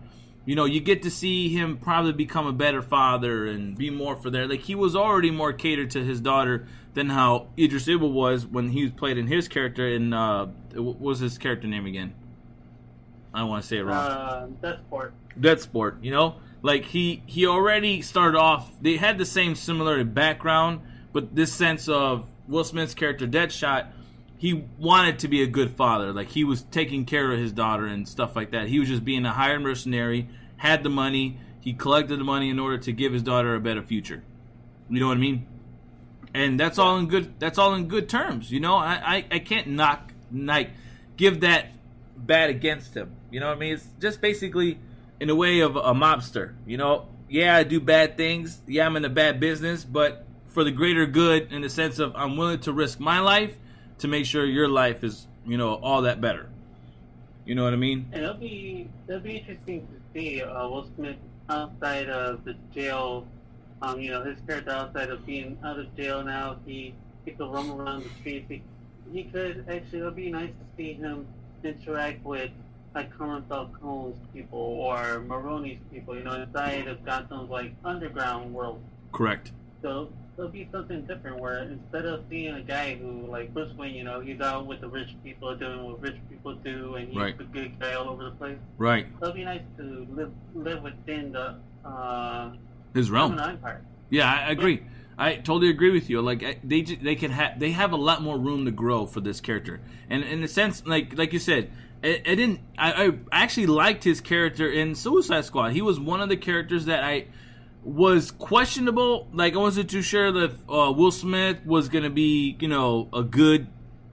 You 0.45 0.55
know, 0.55 0.65
you 0.65 0.79
get 0.79 1.03
to 1.03 1.11
see 1.11 1.49
him 1.49 1.77
probably 1.77 2.13
become 2.13 2.47
a 2.47 2.53
better 2.53 2.81
father 2.81 3.47
and 3.47 3.77
be 3.77 3.89
more 3.89 4.15
for 4.15 4.29
their 4.29 4.47
like 4.47 4.61
he 4.61 4.75
was 4.75 4.95
already 4.95 5.31
more 5.31 5.51
catered 5.51 5.89
to 5.91 6.03
his 6.03 6.21
daughter 6.21 6.67
than 6.93 7.09
how 7.09 7.47
Idris 7.57 7.87
Elba 7.87 8.07
was 8.07 8.45
when 8.45 8.69
he 8.69 8.83
was 8.83 8.91
played 8.91 9.17
in 9.17 9.27
his 9.27 9.47
character 9.47 9.87
in 9.87 10.13
uh 10.13 10.45
what 10.75 11.01
was 11.01 11.19
his 11.19 11.39
character 11.39 11.67
name 11.67 11.87
again? 11.87 12.13
I 13.33 13.39
don't 13.39 13.49
want 13.49 13.63
to 13.63 13.67
say 13.67 13.77
it 13.77 13.83
wrong. 13.83 13.95
Uh, 13.95 14.47
Deathport. 14.61 15.11
Deadsport, 15.39 16.03
you 16.03 16.11
know? 16.11 16.35
Like 16.61 16.85
he 16.85 17.21
he 17.25 17.45
already 17.45 18.01
started 18.01 18.37
off 18.37 18.71
they 18.81 18.97
had 18.97 19.17
the 19.17 19.25
same 19.25 19.55
similar 19.55 20.03
background, 20.03 20.81
but 21.13 21.35
this 21.35 21.53
sense 21.53 21.87
of 21.87 22.27
Will 22.47 22.63
Smith's 22.63 22.93
character 22.93 23.27
Deadshot, 23.27 23.87
he 24.37 24.65
wanted 24.77 25.19
to 25.19 25.27
be 25.27 25.43
a 25.43 25.47
good 25.47 25.71
father. 25.71 26.13
Like 26.13 26.29
he 26.29 26.43
was 26.43 26.63
taking 26.63 27.05
care 27.05 27.31
of 27.31 27.39
his 27.39 27.51
daughter 27.51 27.85
and 27.85 28.07
stuff 28.07 28.35
like 28.35 28.51
that. 28.51 28.67
He 28.67 28.79
was 28.79 28.89
just 28.89 29.05
being 29.05 29.25
a 29.25 29.31
hired 29.31 29.61
mercenary, 29.61 30.29
had 30.57 30.83
the 30.83 30.89
money, 30.89 31.37
he 31.61 31.73
collected 31.73 32.17
the 32.19 32.23
money 32.23 32.49
in 32.49 32.59
order 32.59 32.77
to 32.77 32.91
give 32.91 33.13
his 33.13 33.23
daughter 33.23 33.53
a 33.53 33.59
better 33.59 33.81
future. 33.81 34.23
You 34.89 34.99
know 34.99 35.07
what 35.09 35.17
I 35.17 35.19
mean? 35.19 35.45
And 36.33 36.59
that's 36.59 36.77
all 36.79 36.97
in 36.97 37.07
good 37.07 37.39
that's 37.39 37.57
all 37.57 37.73
in 37.73 37.87
good 37.87 38.09
terms, 38.09 38.51
you 38.51 38.59
know? 38.59 38.75
I 38.75 38.93
I, 39.03 39.25
I 39.31 39.39
can't 39.39 39.67
knock 39.67 40.13
like 40.33 40.71
give 41.17 41.41
that 41.41 41.67
bad 42.15 42.49
against 42.49 42.95
him. 42.95 43.11
You 43.31 43.39
know 43.39 43.47
what 43.47 43.57
I 43.57 43.59
mean? 43.59 43.73
It's 43.73 43.87
just 43.99 44.21
basically 44.21 44.79
in 45.19 45.29
a 45.29 45.35
way 45.35 45.59
of 45.59 45.75
a 45.75 45.93
mobster. 45.93 46.53
You 46.65 46.77
know, 46.77 47.07
yeah, 47.29 47.55
I 47.55 47.63
do 47.63 47.79
bad 47.79 48.17
things. 48.17 48.61
Yeah, 48.67 48.85
I'm 48.85 48.95
in 48.95 49.05
a 49.05 49.09
bad 49.09 49.39
business, 49.39 49.83
but 49.83 50.25
for 50.47 50.63
the 50.63 50.71
greater 50.71 51.05
good, 51.05 51.51
in 51.51 51.61
the 51.61 51.69
sense 51.69 51.99
of 51.99 52.15
I'm 52.15 52.37
willing 52.37 52.59
to 52.61 52.73
risk 52.73 52.99
my 52.99 53.19
life 53.19 53.55
to 53.99 54.07
make 54.07 54.25
sure 54.25 54.45
your 54.45 54.67
life 54.67 55.03
is, 55.03 55.27
you 55.45 55.57
know, 55.57 55.75
all 55.75 56.03
that 56.03 56.21
better. 56.21 56.49
You 57.45 57.55
know 57.55 57.63
what 57.63 57.73
I 57.73 57.77
mean? 57.77 58.09
And 58.11 58.23
it'll 58.23 58.35
be 58.35 58.89
it'll 59.07 59.21
be 59.21 59.37
interesting 59.37 59.87
to 59.87 59.93
see 60.13 60.41
uh, 60.41 60.67
Will 60.67 60.89
Smith 60.95 61.17
outside 61.49 62.09
of 62.09 62.43
the 62.43 62.55
jail. 62.73 63.25
Um, 63.81 63.99
you 64.01 64.11
know, 64.11 64.23
his 64.23 64.39
character 64.47 64.71
outside 64.71 65.09
of 65.11 65.25
being 65.25 65.57
out 65.63 65.79
of 65.79 65.95
jail 65.95 66.23
now, 66.23 66.57
he 66.65 66.93
he 67.25 67.31
could 67.31 67.51
roam 67.51 67.79
around 67.79 68.03
the 68.03 68.09
streets. 68.19 68.47
He, 68.49 68.63
he 69.13 69.23
could 69.23 69.65
actually. 69.69 69.99
It'll 69.99 70.11
be 70.11 70.31
nice 70.31 70.49
to 70.49 70.65
see 70.75 70.93
him 70.93 71.27
interact 71.63 72.25
with 72.25 72.51
like 72.97 73.15
Falcone's 73.47 74.17
people 74.33 74.59
or 74.59 75.23
Maroni's 75.27 75.79
people. 75.91 76.17
You 76.17 76.23
know, 76.23 76.41
inside 76.41 76.87
of 76.87 77.05
Gotham's 77.05 77.49
like 77.49 77.73
underground 77.85 78.53
world. 78.53 78.81
Correct. 79.11 79.51
So 79.83 80.09
it'll 80.37 80.49
be 80.49 80.67
something 80.71 81.05
different 81.05 81.39
where 81.39 81.59
instead 81.59 82.05
of 82.05 82.23
seeing 82.29 82.55
a 82.55 82.61
guy 82.61 82.95
who 82.95 83.27
like 83.27 83.53
Bruce 83.53 83.73
Wayne, 83.77 83.93
you 83.93 84.03
know, 84.03 84.19
he's 84.19 84.41
out 84.41 84.65
with 84.65 84.81
the 84.81 84.87
rich 84.89 85.09
people 85.23 85.55
doing 85.55 85.83
what 85.83 86.01
rich 86.01 86.17
people 86.29 86.55
do, 86.55 86.95
and 86.95 87.07
he's 87.09 87.17
Right. 87.17 87.39
a 87.39 87.43
good 87.43 87.79
guy 87.79 87.93
all 87.93 88.09
over 88.09 88.25
the 88.25 88.31
place. 88.31 88.57
Right. 88.77 89.05
It'll 89.21 89.33
be 89.33 89.45
nice 89.45 89.61
to 89.77 90.07
live 90.11 90.31
live 90.55 90.81
within 90.81 91.31
the 91.33 91.55
uh, 91.85 92.51
His 92.95 93.11
realm. 93.11 93.37
Empire. 93.39 93.81
Yeah, 94.09 94.31
I 94.47 94.51
agree. 94.51 94.81
I 95.17 95.35
totally 95.35 95.69
agree 95.69 95.91
with 95.91 96.09
you. 96.09 96.21
Like 96.21 96.59
they 96.63 96.81
they 96.83 97.15
can 97.15 97.31
have 97.31 97.59
they 97.59 97.71
have 97.71 97.91
a 97.91 97.97
lot 97.97 98.21
more 98.21 98.37
room 98.37 98.65
to 98.65 98.71
grow 98.71 99.07
for 99.07 99.19
this 99.19 99.41
character, 99.41 99.81
and 100.09 100.23
in 100.23 100.43
a 100.43 100.47
sense, 100.47 100.85
like 100.85 101.17
like 101.17 101.33
you 101.33 101.39
said, 101.39 101.71
I, 102.03 102.21
I 102.25 102.35
didn't. 102.35 102.59
I, 102.77 103.07
I 103.07 103.11
actually 103.31 103.65
liked 103.65 104.03
his 104.03 104.21
character 104.21 104.69
in 104.69 104.93
Suicide 104.93 105.45
Squad. 105.45 105.71
He 105.71 105.81
was 105.81 105.99
one 105.99 106.21
of 106.21 106.29
the 106.29 106.37
characters 106.37 106.85
that 106.85 107.03
I 107.03 107.27
was 107.83 108.29
questionable. 108.29 109.27
Like 109.33 109.55
I 109.55 109.57
wasn't 109.57 109.89
too 109.89 110.03
sure 110.03 110.31
that 110.31 110.51
uh, 110.69 110.91
Will 110.91 111.11
Smith 111.11 111.65
was 111.65 111.89
gonna 111.89 112.11
be 112.11 112.55
you 112.59 112.67
know 112.67 113.09
a 113.11 113.23
good 113.23 113.67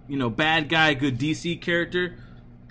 you 0.08 0.16
know 0.16 0.30
bad 0.30 0.70
guy, 0.70 0.94
good 0.94 1.18
DC 1.18 1.60
character. 1.60 2.16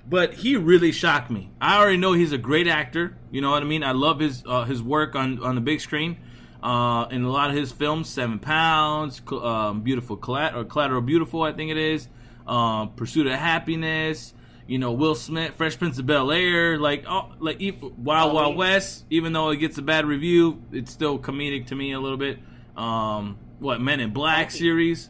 But 0.09 0.33
he 0.33 0.57
really 0.57 0.91
shocked 0.91 1.29
me. 1.31 1.51
I 1.61 1.77
already 1.77 1.97
know 1.97 2.11
he's 2.11 2.33
a 2.33 2.37
great 2.37 2.67
actor. 2.67 3.15
You 3.31 3.41
know 3.41 3.51
what 3.51 3.63
I 3.63 3.65
mean. 3.65 3.83
I 3.83 3.91
love 3.91 4.19
his 4.19 4.43
uh, 4.45 4.63
his 4.63 4.81
work 4.81 5.15
on 5.15 5.41
on 5.43 5.53
the 5.53 5.61
big 5.61 5.81
screen 5.81 6.17
uh, 6.63 7.07
in 7.11 7.23
a 7.23 7.29
lot 7.29 7.49
of 7.49 7.55
his 7.55 7.71
films, 7.71 8.07
Seven 8.09 8.39
Pounds, 8.39 9.21
Cl- 9.27 9.45
um, 9.45 9.81
Beautiful 9.81 10.15
Collat- 10.17 10.55
or 10.55 10.63
Collateral 10.63 11.01
Beautiful, 11.01 11.43
I 11.43 11.51
think 11.51 11.69
it 11.71 11.77
is, 11.77 12.07
um, 12.47 12.93
Pursuit 12.95 13.27
of 13.27 13.33
Happiness. 13.33 14.33
You 14.65 14.79
know, 14.79 14.93
Will 14.93 15.13
Smith, 15.13 15.55
Fresh 15.55 15.77
Prince 15.77 15.99
of 15.99 16.05
Bel 16.05 16.31
Air, 16.31 16.79
like 16.79 17.03
oh, 17.05 17.33
like 17.39 17.59
e- 17.59 17.77
Wild 17.97 18.31
Oh, 18.31 18.35
Wild 18.35 18.55
West. 18.55 19.03
Even 19.09 19.33
though 19.33 19.49
it 19.49 19.57
gets 19.57 19.77
a 19.77 19.81
bad 19.81 20.05
review, 20.05 20.63
it's 20.71 20.89
still 20.89 21.19
comedic 21.19 21.67
to 21.67 21.75
me 21.75 21.91
a 21.91 21.99
little 21.99 22.17
bit. 22.17 22.39
Um, 22.77 23.37
what 23.59 23.81
Men 23.81 23.99
in 23.99 24.11
Black 24.11 24.51
series. 24.51 25.09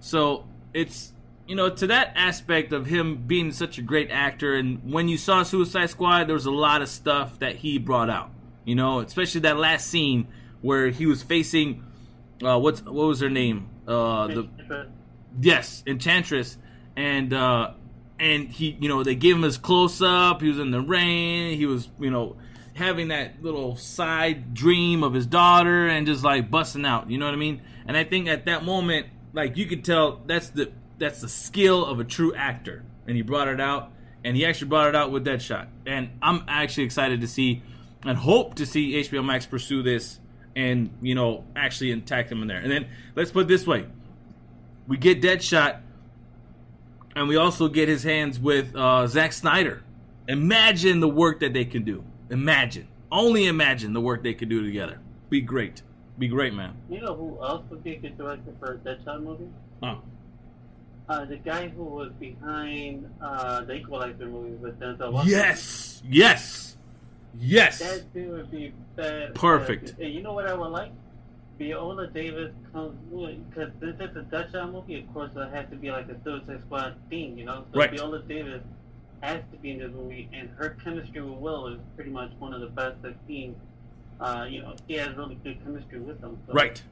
So 0.00 0.44
it's 0.74 1.12
you 1.46 1.54
know 1.54 1.70
to 1.70 1.86
that 1.86 2.14
aspect 2.16 2.72
of 2.72 2.86
him 2.86 3.24
being 3.28 3.52
such 3.52 3.78
a 3.78 3.82
great 3.82 4.10
actor, 4.10 4.54
and 4.54 4.92
when 4.92 5.06
you 5.06 5.16
saw 5.16 5.44
Suicide 5.44 5.90
Squad, 5.90 6.24
there 6.26 6.34
was 6.34 6.46
a 6.46 6.50
lot 6.50 6.82
of 6.82 6.88
stuff 6.88 7.38
that 7.38 7.54
he 7.56 7.78
brought 7.78 8.10
out. 8.10 8.32
You 8.64 8.74
know, 8.74 8.98
especially 8.98 9.42
that 9.42 9.56
last 9.56 9.86
scene 9.86 10.26
where 10.60 10.90
he 10.90 11.06
was 11.06 11.22
facing 11.22 11.84
uh, 12.42 12.58
what's 12.58 12.82
what 12.82 13.06
was 13.06 13.20
her 13.20 13.30
name? 13.30 13.68
Uh, 13.86 14.26
the 14.28 14.48
yes, 15.40 15.82
Enchantress, 15.86 16.56
and 16.96 17.32
uh, 17.32 17.72
and 18.18 18.48
he 18.48 18.76
you 18.80 18.88
know 18.88 19.02
they 19.02 19.14
gave 19.14 19.36
him 19.36 19.42
his 19.42 19.58
close 19.58 20.00
up. 20.00 20.40
He 20.40 20.48
was 20.48 20.58
in 20.58 20.70
the 20.70 20.80
rain. 20.80 21.56
He 21.56 21.66
was 21.66 21.88
you 21.98 22.10
know 22.10 22.36
having 22.74 23.08
that 23.08 23.42
little 23.42 23.76
side 23.76 24.54
dream 24.54 25.02
of 25.02 25.12
his 25.12 25.26
daughter 25.26 25.86
and 25.86 26.06
just 26.06 26.24
like 26.24 26.50
busting 26.50 26.86
out. 26.86 27.10
You 27.10 27.18
know 27.18 27.26
what 27.26 27.34
I 27.34 27.38
mean? 27.38 27.60
And 27.86 27.96
I 27.96 28.04
think 28.04 28.28
at 28.28 28.46
that 28.46 28.64
moment, 28.64 29.08
like 29.32 29.56
you 29.56 29.66
could 29.66 29.84
tell 29.84 30.22
that's 30.26 30.48
the 30.48 30.72
that's 30.98 31.20
the 31.20 31.28
skill 31.28 31.84
of 31.84 32.00
a 32.00 32.04
true 32.04 32.34
actor, 32.34 32.84
and 33.06 33.16
he 33.16 33.22
brought 33.22 33.48
it 33.48 33.60
out. 33.60 33.92
And 34.22 34.36
he 34.36 34.44
actually 34.44 34.68
brought 34.68 34.88
it 34.88 34.94
out 34.94 35.10
with 35.10 35.24
that 35.24 35.40
shot. 35.40 35.68
And 35.86 36.10
I'm 36.20 36.44
actually 36.46 36.84
excited 36.84 37.22
to 37.22 37.26
see 37.26 37.62
and 38.04 38.18
hope 38.18 38.56
to 38.56 38.66
see 38.66 38.92
HBO 39.02 39.24
Max 39.24 39.46
pursue 39.46 39.82
this 39.82 40.19
and, 40.56 40.90
you 41.00 41.14
know, 41.14 41.44
actually 41.56 41.92
attack 41.92 42.28
them 42.28 42.42
in 42.42 42.48
there. 42.48 42.58
And 42.58 42.70
then 42.70 42.86
let's 43.14 43.30
put 43.30 43.42
it 43.42 43.48
this 43.48 43.66
way 43.66 43.86
we 44.90 44.96
get 44.96 45.22
Deadshot, 45.22 45.80
and 47.14 47.28
we 47.28 47.36
also 47.36 47.68
get 47.68 47.88
his 47.88 48.02
hands 48.02 48.40
with 48.40 48.74
uh, 48.74 49.06
Zack 49.06 49.32
Snyder. 49.32 49.84
Imagine 50.26 50.98
the 50.98 51.08
work 51.08 51.40
that 51.40 51.52
they 51.52 51.64
can 51.64 51.84
do. 51.84 52.02
Imagine. 52.28 52.88
Only 53.12 53.46
imagine 53.46 53.92
the 53.92 54.00
work 54.00 54.24
they 54.24 54.34
could 54.34 54.48
do 54.48 54.64
together. 54.64 54.98
Be 55.28 55.40
great. 55.40 55.82
Be 56.18 56.26
great, 56.26 56.54
man. 56.54 56.76
You 56.90 57.00
know 57.02 57.14
who 57.14 57.38
else 57.40 57.62
would 57.70 57.84
be 57.84 57.94
a 57.94 57.98
good 57.98 58.18
director 58.18 58.52
for 58.58 58.74
a 58.74 58.78
Deadshot 58.78 59.22
movie? 59.22 59.48
Huh. 59.80 59.96
Uh, 61.08 61.24
the 61.24 61.36
guy 61.36 61.68
who 61.68 61.84
was 61.84 62.10
behind 62.18 63.08
uh, 63.22 63.62
the 63.62 63.74
Equalizer 63.74 64.26
movies 64.26 64.58
with 64.60 64.78
Denzel 64.80 65.12
Washington. 65.12 65.38
Yes. 65.38 66.02
Yes. 66.08 66.69
Yes. 67.38 67.78
That 67.78 68.04
would 68.14 68.50
be 68.50 68.72
bad. 68.96 69.34
Perfect. 69.34 69.94
And 70.00 70.12
you 70.12 70.22
know 70.22 70.32
what 70.32 70.46
I 70.46 70.54
would 70.54 70.68
like? 70.70 70.92
Viola 71.58 72.06
Davis 72.06 72.52
comes 72.72 72.96
because 73.50 73.70
this 73.80 73.94
is 73.96 74.16
a 74.16 74.22
Deadshot 74.34 74.72
movie, 74.72 75.00
of 75.00 75.12
course, 75.12 75.30
it 75.36 75.54
has 75.54 75.68
to 75.68 75.76
be 75.76 75.90
like 75.90 76.08
a 76.08 76.16
Suicide 76.24 76.62
Squad 76.62 76.94
theme, 77.10 77.36
you 77.36 77.44
know. 77.44 77.64
So 77.72 77.78
Right. 77.80 77.90
Viola 77.90 78.22
Davis 78.22 78.62
has 79.20 79.42
to 79.52 79.58
be 79.58 79.72
in 79.72 79.78
this 79.80 79.90
movie, 79.92 80.28
and 80.32 80.48
her 80.56 80.70
chemistry 80.82 81.20
with 81.20 81.38
Will 81.38 81.66
is 81.68 81.78
pretty 81.96 82.10
much 82.10 82.30
one 82.38 82.54
of 82.54 82.62
the 82.62 82.68
best 82.68 82.96
I've 83.04 83.14
seen. 83.28 83.54
Uh, 84.18 84.46
you 84.48 84.62
know, 84.62 84.74
she 84.88 84.94
has 84.96 85.14
really 85.16 85.34
good 85.44 85.62
chemistry 85.62 85.98
with 86.00 86.20
them. 86.22 86.38
So 86.46 86.54
Right. 86.54 86.82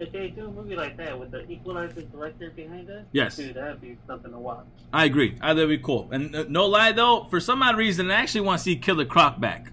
If 0.00 0.12
they 0.12 0.28
do 0.28 0.46
a 0.46 0.50
movie 0.50 0.76
like 0.76 0.96
that 0.96 1.18
with 1.18 1.30
the 1.32 1.48
Equalizer 1.50 2.02
director 2.02 2.50
behind 2.50 2.88
it, 2.88 3.04
Yes. 3.12 3.36
dude, 3.36 3.54
that'd 3.54 3.80
be 3.80 3.96
something 4.06 4.30
to 4.32 4.38
watch. 4.38 4.64
I 4.92 5.04
agree. 5.04 5.36
I 5.40 5.54
that'd 5.54 5.68
be 5.68 5.78
cool. 5.78 6.08
And 6.10 6.34
uh, 6.34 6.44
no 6.48 6.66
lie 6.66 6.90
though, 6.92 7.24
for 7.30 7.38
some 7.40 7.62
odd 7.62 7.76
reason, 7.76 8.10
I 8.10 8.14
actually 8.14 8.42
want 8.42 8.58
to 8.58 8.64
see 8.64 8.76
Killer 8.76 9.04
Croc 9.04 9.38
back 9.40 9.72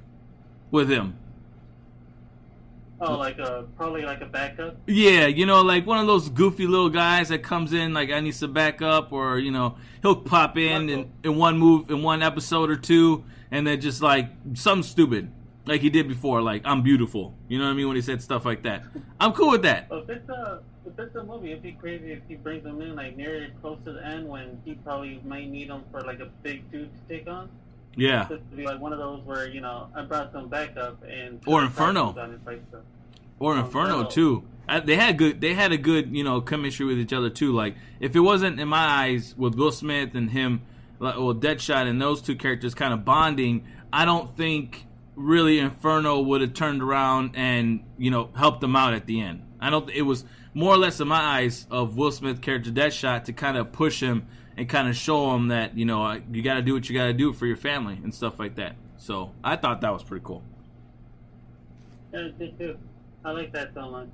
with 0.72 0.90
him. 0.90 1.18
Oh, 3.02 3.18
like 3.18 3.40
a 3.40 3.66
probably 3.76 4.04
like 4.04 4.22
a 4.22 4.26
backup. 4.26 4.78
Yeah, 4.88 5.28
you 5.28 5.46
know, 5.46 5.62
like 5.62 5.86
one 5.86 6.00
of 6.00 6.08
those 6.08 6.30
goofy 6.30 6.66
little 6.66 6.90
guys 6.90 7.28
that 7.30 7.44
comes 7.44 7.74
in 7.74 7.94
like 7.94 8.10
I 8.10 8.22
need 8.22 8.36
some 8.36 8.54
backup, 8.54 9.12
or 9.12 9.38
you 9.38 9.52
know, 9.52 9.76
he'll 10.02 10.16
pop 10.16 10.58
in 10.58 10.90
in, 10.90 11.12
in 11.24 11.36
one 11.36 11.58
move 11.58 11.92
in 11.92 12.02
one 12.02 12.24
episode 12.24 12.70
or 12.70 12.78
two, 12.78 13.24
and 13.52 13.68
then 13.68 13.82
just 13.82 14.02
like 14.02 14.30
some 14.54 14.82
stupid, 14.82 15.30
like 15.66 15.82
he 15.82 15.90
did 15.90 16.08
before, 16.08 16.42
like 16.42 16.62
I'm 16.64 16.84
beautiful. 16.84 17.36
You 17.50 17.60
know 17.60 17.66
what 17.66 17.72
I 17.72 17.74
mean 17.74 17.88
when 17.88 17.98
he 17.98 18.02
said 18.02 18.22
stuff 18.22 18.46
like 18.46 18.64
that. 18.64 18.84
I'm 19.20 19.34
cool 19.34 19.52
with 19.52 19.64
that. 19.64 19.90
But 19.90 20.04
if 20.04 20.10
it's 20.10 20.30
a 20.30 20.62
if 20.86 20.98
it's 20.98 21.16
a 21.16 21.24
movie, 21.24 21.52
it'd 21.52 21.64
be 21.64 21.74
crazy 21.74 22.14
if 22.14 22.22
he 22.30 22.36
brings 22.36 22.64
them 22.64 22.82
in 22.82 22.96
like 22.96 23.18
near 23.18 23.50
close 23.62 23.80
to 23.84 23.92
the 23.92 24.06
end 24.06 24.28
when 24.28 24.62
he 24.64 24.76
probably 24.76 25.20
might 25.26 25.50
need 25.50 25.70
them 25.70 25.84
for 25.92 26.02
like 26.02 26.22
a 26.22 26.30
big 26.44 26.72
dude 26.72 26.90
to 26.94 27.14
take 27.14 27.28
on. 27.28 27.50
Yeah, 27.96 28.28
Just 28.30 28.50
to 28.52 28.56
be 28.58 28.66
like 28.66 28.80
one 28.80 28.92
of 28.94 29.00
those 29.00 29.22
where 29.24 29.48
you 29.48 29.62
know 29.62 29.88
I 29.96 30.04
brought 30.04 30.32
some 30.34 30.48
backup 30.50 31.02
and 31.04 31.40
Or 31.48 31.64
Inferno. 31.64 32.12
Place, 32.44 32.60
so. 32.72 32.82
or 33.40 33.56
Oh, 33.56 33.60
Inferno 33.60 34.04
no. 34.04 34.10
too. 34.10 34.44
I, 34.68 34.80
they 34.80 34.96
had 34.96 35.18
good. 35.18 35.40
They 35.42 35.54
had 35.54 35.72
a 35.72 35.78
good, 35.78 36.16
you 36.16 36.24
know, 36.24 36.42
chemistry 36.42 36.86
with 36.86 36.98
each 36.98 37.14
other 37.14 37.30
too. 37.30 37.54
Like 37.54 37.76
if 38.00 38.16
it 38.16 38.20
wasn't 38.20 38.60
in 38.60 38.68
my 38.68 38.86
eyes 38.86 39.34
with 39.38 39.56
Will 39.56 39.72
Smith 39.72 40.16
and 40.16 40.30
him, 40.30 40.62
like, 41.00 41.16
well, 41.16 41.34
Deadshot 41.36 41.88
and 41.88 42.02
those 42.02 42.22
two 42.22 42.36
characters 42.36 42.74
kind 42.74 42.94
of 42.94 43.06
bonding, 43.06 43.66
I 43.94 44.06
don't 44.06 44.36
think 44.36 44.86
really 45.16 45.60
Inferno 45.60 46.20
would 46.20 46.42
have 46.42 46.54
turned 46.54 46.82
around 46.84 47.36
and 47.36 47.84
you 47.98 48.12
know 48.12 48.30
helped 48.36 48.60
them 48.62 48.76
out 48.76 48.94
at 48.94 49.06
the 49.06 49.22
end. 49.22 49.42
I 49.62 49.70
don't. 49.70 49.90
It 49.90 50.02
was 50.02 50.26
more 50.54 50.74
or 50.74 50.78
less 50.78 51.00
in 51.00 51.08
my 51.08 51.20
eyes 51.22 51.66
of 51.72 51.96
Will 51.96 52.12
Smith 52.12 52.42
character 52.42 52.72
Deadshot 52.72 53.26
to 53.26 53.34
kind 53.34 53.58
of 53.58 53.72
push 53.72 54.02
him 54.02 54.26
and 54.58 54.70
kind 54.70 54.88
of 54.88 54.96
show 54.96 55.32
them 55.32 55.50
that 55.50 55.78
you 55.78 55.86
know 55.86 56.22
you 56.32 56.42
got 56.42 56.56
to 56.56 56.62
do 56.62 56.74
what 56.74 56.90
you 56.90 56.98
got 56.98 57.06
to 57.06 57.14
do 57.14 57.34
for 57.34 57.46
your 57.46 57.58
family 57.58 58.00
and 58.04 58.14
stuff 58.14 58.40
like 58.40 58.56
that. 58.56 58.76
So 58.98 59.32
I 59.44 59.56
thought 59.56 59.82
that 59.82 59.92
was 59.92 60.04
pretty 60.04 60.24
cool. 60.26 60.44
Yeah, 62.14 62.30
me 62.40 62.56
too. 62.58 62.78
I 63.24 63.32
like 63.32 63.52
that 63.54 63.74
so 63.74 63.90
much. 63.90 64.08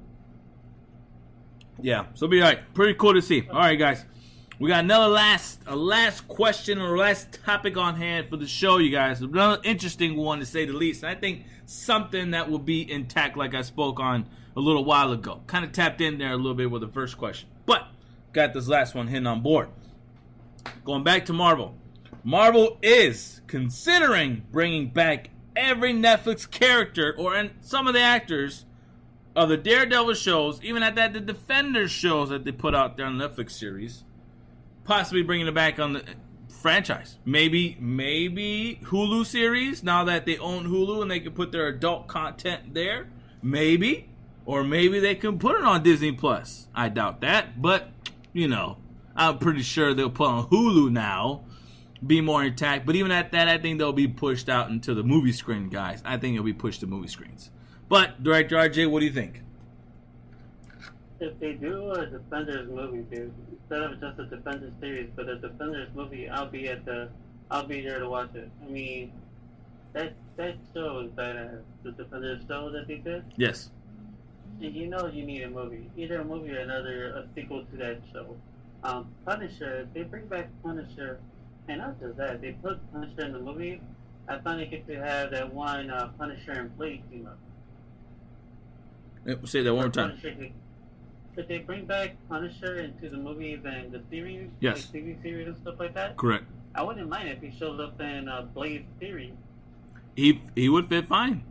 Yeah, 1.81 2.05
so 2.13 2.27
be 2.27 2.41
all 2.41 2.49
right. 2.49 2.73
Pretty 2.73 2.93
cool 2.95 3.13
to 3.13 3.21
see. 3.21 3.47
All 3.49 3.59
right, 3.59 3.75
guys, 3.75 4.05
we 4.59 4.69
got 4.69 4.83
another 4.83 5.07
last 5.07 5.61
a 5.67 5.75
last 5.75 6.27
question 6.27 6.79
or 6.79 6.97
last 6.97 7.39
topic 7.45 7.77
on 7.77 7.95
hand 7.95 8.29
for 8.29 8.37
the 8.37 8.47
show, 8.47 8.77
you 8.77 8.91
guys. 8.91 9.21
Another 9.21 9.61
interesting 9.63 10.15
one 10.17 10.39
to 10.39 10.45
say 10.45 10.65
the 10.65 10.73
least. 10.73 11.03
And 11.03 11.15
I 11.15 11.19
think 11.19 11.45
something 11.65 12.31
that 12.31 12.49
will 12.49 12.59
be 12.59 12.89
intact, 12.91 13.37
like 13.37 13.53
I 13.53 13.61
spoke 13.61 13.99
on 13.99 14.27
a 14.55 14.59
little 14.59 14.85
while 14.85 15.11
ago. 15.11 15.41
Kind 15.47 15.65
of 15.65 15.71
tapped 15.71 16.01
in 16.01 16.17
there 16.17 16.31
a 16.31 16.37
little 16.37 16.53
bit 16.53 16.69
with 16.69 16.81
the 16.81 16.87
first 16.87 17.17
question, 17.17 17.49
but 17.65 17.87
got 18.33 18.53
this 18.53 18.67
last 18.67 18.95
one 18.95 19.07
hitting 19.07 19.27
on 19.27 19.41
board. 19.41 19.69
Going 20.83 21.03
back 21.03 21.25
to 21.25 21.33
Marvel, 21.33 21.75
Marvel 22.23 22.77
is 22.81 23.41
considering 23.47 24.45
bringing 24.51 24.89
back 24.89 25.29
every 25.55 25.93
Netflix 25.93 26.49
character 26.49 27.13
or 27.17 27.35
and 27.35 27.51
some 27.61 27.87
of 27.87 27.93
the 27.93 28.01
actors 28.01 28.65
of 29.35 29.49
the 29.49 29.57
Daredevil 29.57 30.13
shows, 30.15 30.61
even 30.63 30.83
at 30.83 30.95
that 30.95 31.13
the 31.13 31.19
Defenders 31.19 31.91
shows 31.91 32.29
that 32.29 32.43
they 32.43 32.51
put 32.51 32.75
out 32.75 32.97
there 32.97 33.05
on 33.05 33.17
Netflix 33.17 33.51
series, 33.51 34.03
possibly 34.83 35.23
bringing 35.23 35.47
it 35.47 35.53
back 35.53 35.79
on 35.79 35.93
the 35.93 36.03
franchise. 36.61 37.17
Maybe 37.25 37.77
maybe 37.79 38.79
Hulu 38.83 39.25
series 39.25 39.83
now 39.83 40.03
that 40.05 40.25
they 40.25 40.37
own 40.37 40.67
Hulu 40.67 41.01
and 41.01 41.09
they 41.09 41.19
can 41.19 41.33
put 41.33 41.51
their 41.51 41.67
adult 41.67 42.07
content 42.07 42.73
there. 42.73 43.07
Maybe 43.41 44.09
or 44.45 44.63
maybe 44.63 44.99
they 44.99 45.15
can 45.15 45.39
put 45.39 45.55
it 45.55 45.63
on 45.63 45.83
Disney 45.83 46.11
Plus. 46.11 46.67
I 46.75 46.89
doubt 46.89 47.21
that, 47.21 47.61
but 47.61 47.89
you 48.33 48.47
know, 48.47 48.77
I'm 49.21 49.37
pretty 49.37 49.61
sure 49.61 49.93
they'll 49.93 50.09
put 50.09 50.27
on 50.27 50.47
Hulu 50.47 50.91
now. 50.91 51.43
Be 52.05 52.21
more 52.21 52.43
intact, 52.43 52.87
but 52.87 52.95
even 52.95 53.11
at 53.11 53.31
that, 53.33 53.47
I 53.47 53.59
think 53.59 53.77
they'll 53.77 53.93
be 53.93 54.07
pushed 54.07 54.49
out 54.49 54.71
into 54.71 54.95
the 54.95 55.03
movie 55.03 55.31
screen, 55.31 55.69
guys. 55.69 56.01
I 56.03 56.17
think 56.17 56.33
it'll 56.33 56.43
be 56.43 56.53
pushed 56.53 56.79
to 56.79 56.87
movie 56.87 57.07
screens. 57.07 57.51
But 57.87 58.23
director 58.23 58.55
RJ, 58.55 58.89
what 58.89 59.01
do 59.01 59.05
you 59.05 59.11
think? 59.11 59.43
If 61.19 61.39
they 61.39 61.53
do 61.53 61.91
a 61.91 62.07
Defenders 62.07 62.67
movie, 62.67 63.03
dude, 63.15 63.31
instead 63.51 63.83
of 63.83 64.01
just 64.01 64.17
a 64.17 64.25
Defenders 64.25 64.73
series, 64.81 65.11
but 65.15 65.29
a 65.29 65.35
Defenders 65.35 65.89
movie, 65.93 66.27
I'll 66.27 66.47
be 66.47 66.67
at 66.67 66.83
the, 66.83 67.09
I'll 67.51 67.67
be 67.67 67.81
there 67.81 67.99
to 67.99 68.09
watch 68.09 68.33
it. 68.33 68.49
I 68.65 68.69
mean, 68.71 69.11
that 69.93 70.13
that 70.37 70.55
show 70.73 71.01
is 71.01 71.11
badass. 71.11 71.61
The 71.83 71.91
Defenders 71.91 72.41
show 72.47 72.71
that 72.71 72.87
they 72.87 72.95
did. 72.95 73.23
Yes. 73.37 73.69
And 74.59 74.73
you 74.73 74.87
know 74.87 75.05
you 75.05 75.23
need 75.23 75.43
a 75.43 75.49
movie, 75.51 75.91
either 75.95 76.21
a 76.21 76.25
movie 76.25 76.53
or 76.53 76.59
another 76.61 77.13
a 77.13 77.27
sequel 77.35 77.63
to 77.65 77.77
that 77.77 78.01
show. 78.11 78.35
Um, 78.83 79.07
Punisher, 79.25 79.87
they 79.93 80.03
bring 80.03 80.25
back 80.27 80.49
Punisher, 80.63 81.19
and 81.67 81.79
not 81.79 81.99
just 81.99 82.17
that, 82.17 82.41
they 82.41 82.53
put 82.53 82.79
Punisher 82.91 83.21
in 83.25 83.33
the 83.33 83.39
movie. 83.39 83.81
I 84.27 84.37
finally 84.39 84.65
get 84.65 84.87
to 84.87 84.95
have 84.95 85.31
that 85.31 85.53
one 85.53 85.89
uh, 85.91 86.09
Punisher 86.17 86.51
and 86.53 86.75
Blade 86.77 87.03
team 87.11 87.27
up. 87.27 87.37
Say 89.47 89.61
that 89.61 89.73
one 89.73 89.83
more 89.85 89.89
time. 89.91 90.09
Punisher 90.11 90.31
could- 90.35 90.51
Could 91.35 91.47
they 91.47 91.59
bring 91.59 91.85
back 91.85 92.15
Punisher 92.27 92.79
into 92.79 93.07
the 93.09 93.15
movies 93.17 93.59
and 93.63 93.89
the 93.91 94.01
series? 94.09 94.49
Yes. 94.59 94.89
Like 94.93 95.03
TV 95.03 95.21
series 95.21 95.47
and 95.47 95.57
stuff 95.57 95.75
like 95.79 95.93
that? 95.93 96.17
Correct. 96.17 96.43
I 96.75 96.83
wouldn't 96.83 97.07
mind 97.07 97.29
if 97.29 97.41
he 97.41 97.57
shows 97.57 97.79
up 97.79 98.01
in 98.01 98.27
uh, 98.27 98.41
Blade 98.53 98.85
series. 98.99 99.31
He 100.15 100.41
he 100.55 100.67
would 100.67 100.89
fit 100.89 101.07
fine. 101.07 101.43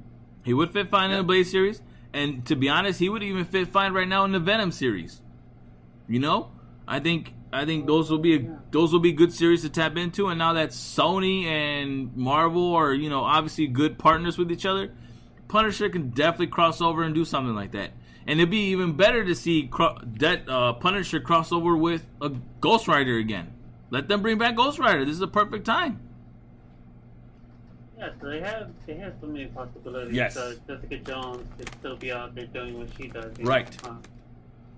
He 0.44 0.52
would 0.52 0.70
fit 0.70 0.90
fine 0.90 1.10
in 1.10 1.16
the 1.16 1.22
Blade 1.22 1.44
series, 1.46 1.80
and 2.12 2.44
to 2.46 2.56
be 2.56 2.68
honest, 2.68 2.98
he 3.00 3.08
would 3.08 3.22
even 3.22 3.44
fit 3.46 3.68
fine 3.68 3.92
right 3.94 4.08
now 4.08 4.24
in 4.26 4.32
the 4.32 4.38
Venom 4.38 4.70
series. 4.72 5.22
You 6.08 6.18
know, 6.18 6.50
I 6.90 6.98
think 6.98 7.32
I 7.52 7.64
think 7.64 7.86
those 7.86 8.10
will 8.10 8.18
be 8.18 8.36
a, 8.36 8.58
those 8.72 8.92
will 8.92 9.00
be 9.00 9.12
good 9.12 9.32
series 9.32 9.62
to 9.62 9.68
tap 9.68 9.96
into. 9.96 10.26
And 10.26 10.38
now 10.38 10.54
that 10.54 10.70
Sony 10.70 11.44
and 11.44 12.14
Marvel 12.16 12.74
are 12.74 12.92
you 12.92 13.08
know 13.08 13.20
obviously 13.20 13.68
good 13.68 13.96
partners 13.96 14.36
with 14.36 14.50
each 14.50 14.66
other, 14.66 14.92
Punisher 15.46 15.88
can 15.88 16.10
definitely 16.10 16.48
cross 16.48 16.80
over 16.80 17.04
and 17.04 17.14
do 17.14 17.24
something 17.24 17.54
like 17.54 17.70
that. 17.72 17.92
And 18.26 18.40
it'd 18.40 18.50
be 18.50 18.70
even 18.70 18.96
better 18.96 19.24
to 19.24 19.34
see 19.36 19.68
cro- 19.68 19.98
that 20.18 20.48
uh, 20.48 20.72
Punisher 20.74 21.20
cross 21.20 21.52
over 21.52 21.76
with 21.76 22.04
a 22.20 22.30
Ghost 22.60 22.88
Rider 22.88 23.16
again. 23.18 23.54
Let 23.90 24.08
them 24.08 24.20
bring 24.20 24.38
back 24.38 24.56
Ghost 24.56 24.80
Rider. 24.80 25.04
This 25.04 25.14
is 25.14 25.22
a 25.22 25.28
perfect 25.28 25.64
time. 25.64 26.00
Yeah, 27.96 28.10
so 28.20 28.30
they 28.30 28.40
have 28.40 28.70
they 28.86 28.94
have 28.94 29.14
so 29.20 29.28
many 29.28 29.46
possibilities. 29.46 30.12
Yes. 30.12 30.34
So 30.34 30.54
Jessica 30.66 30.96
Jones 30.98 31.46
could 31.56 31.70
still 31.78 31.96
be 31.96 32.10
out 32.10 32.34
there 32.34 32.46
doing 32.46 32.78
what 32.78 32.88
she 32.96 33.06
does. 33.06 33.38
Right. 33.38 33.80
know? 33.84 33.98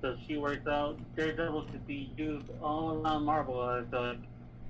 Uh, 0.02 0.14
so 0.14 0.16
she 0.26 0.36
works 0.36 0.66
out. 0.66 0.98
Daredevil 1.16 1.62
could 1.64 1.86
be 1.86 2.10
used 2.16 2.46
all 2.62 3.00
around 3.02 3.24
Marvel 3.24 3.62
as 3.68 3.84
like, 3.92 4.18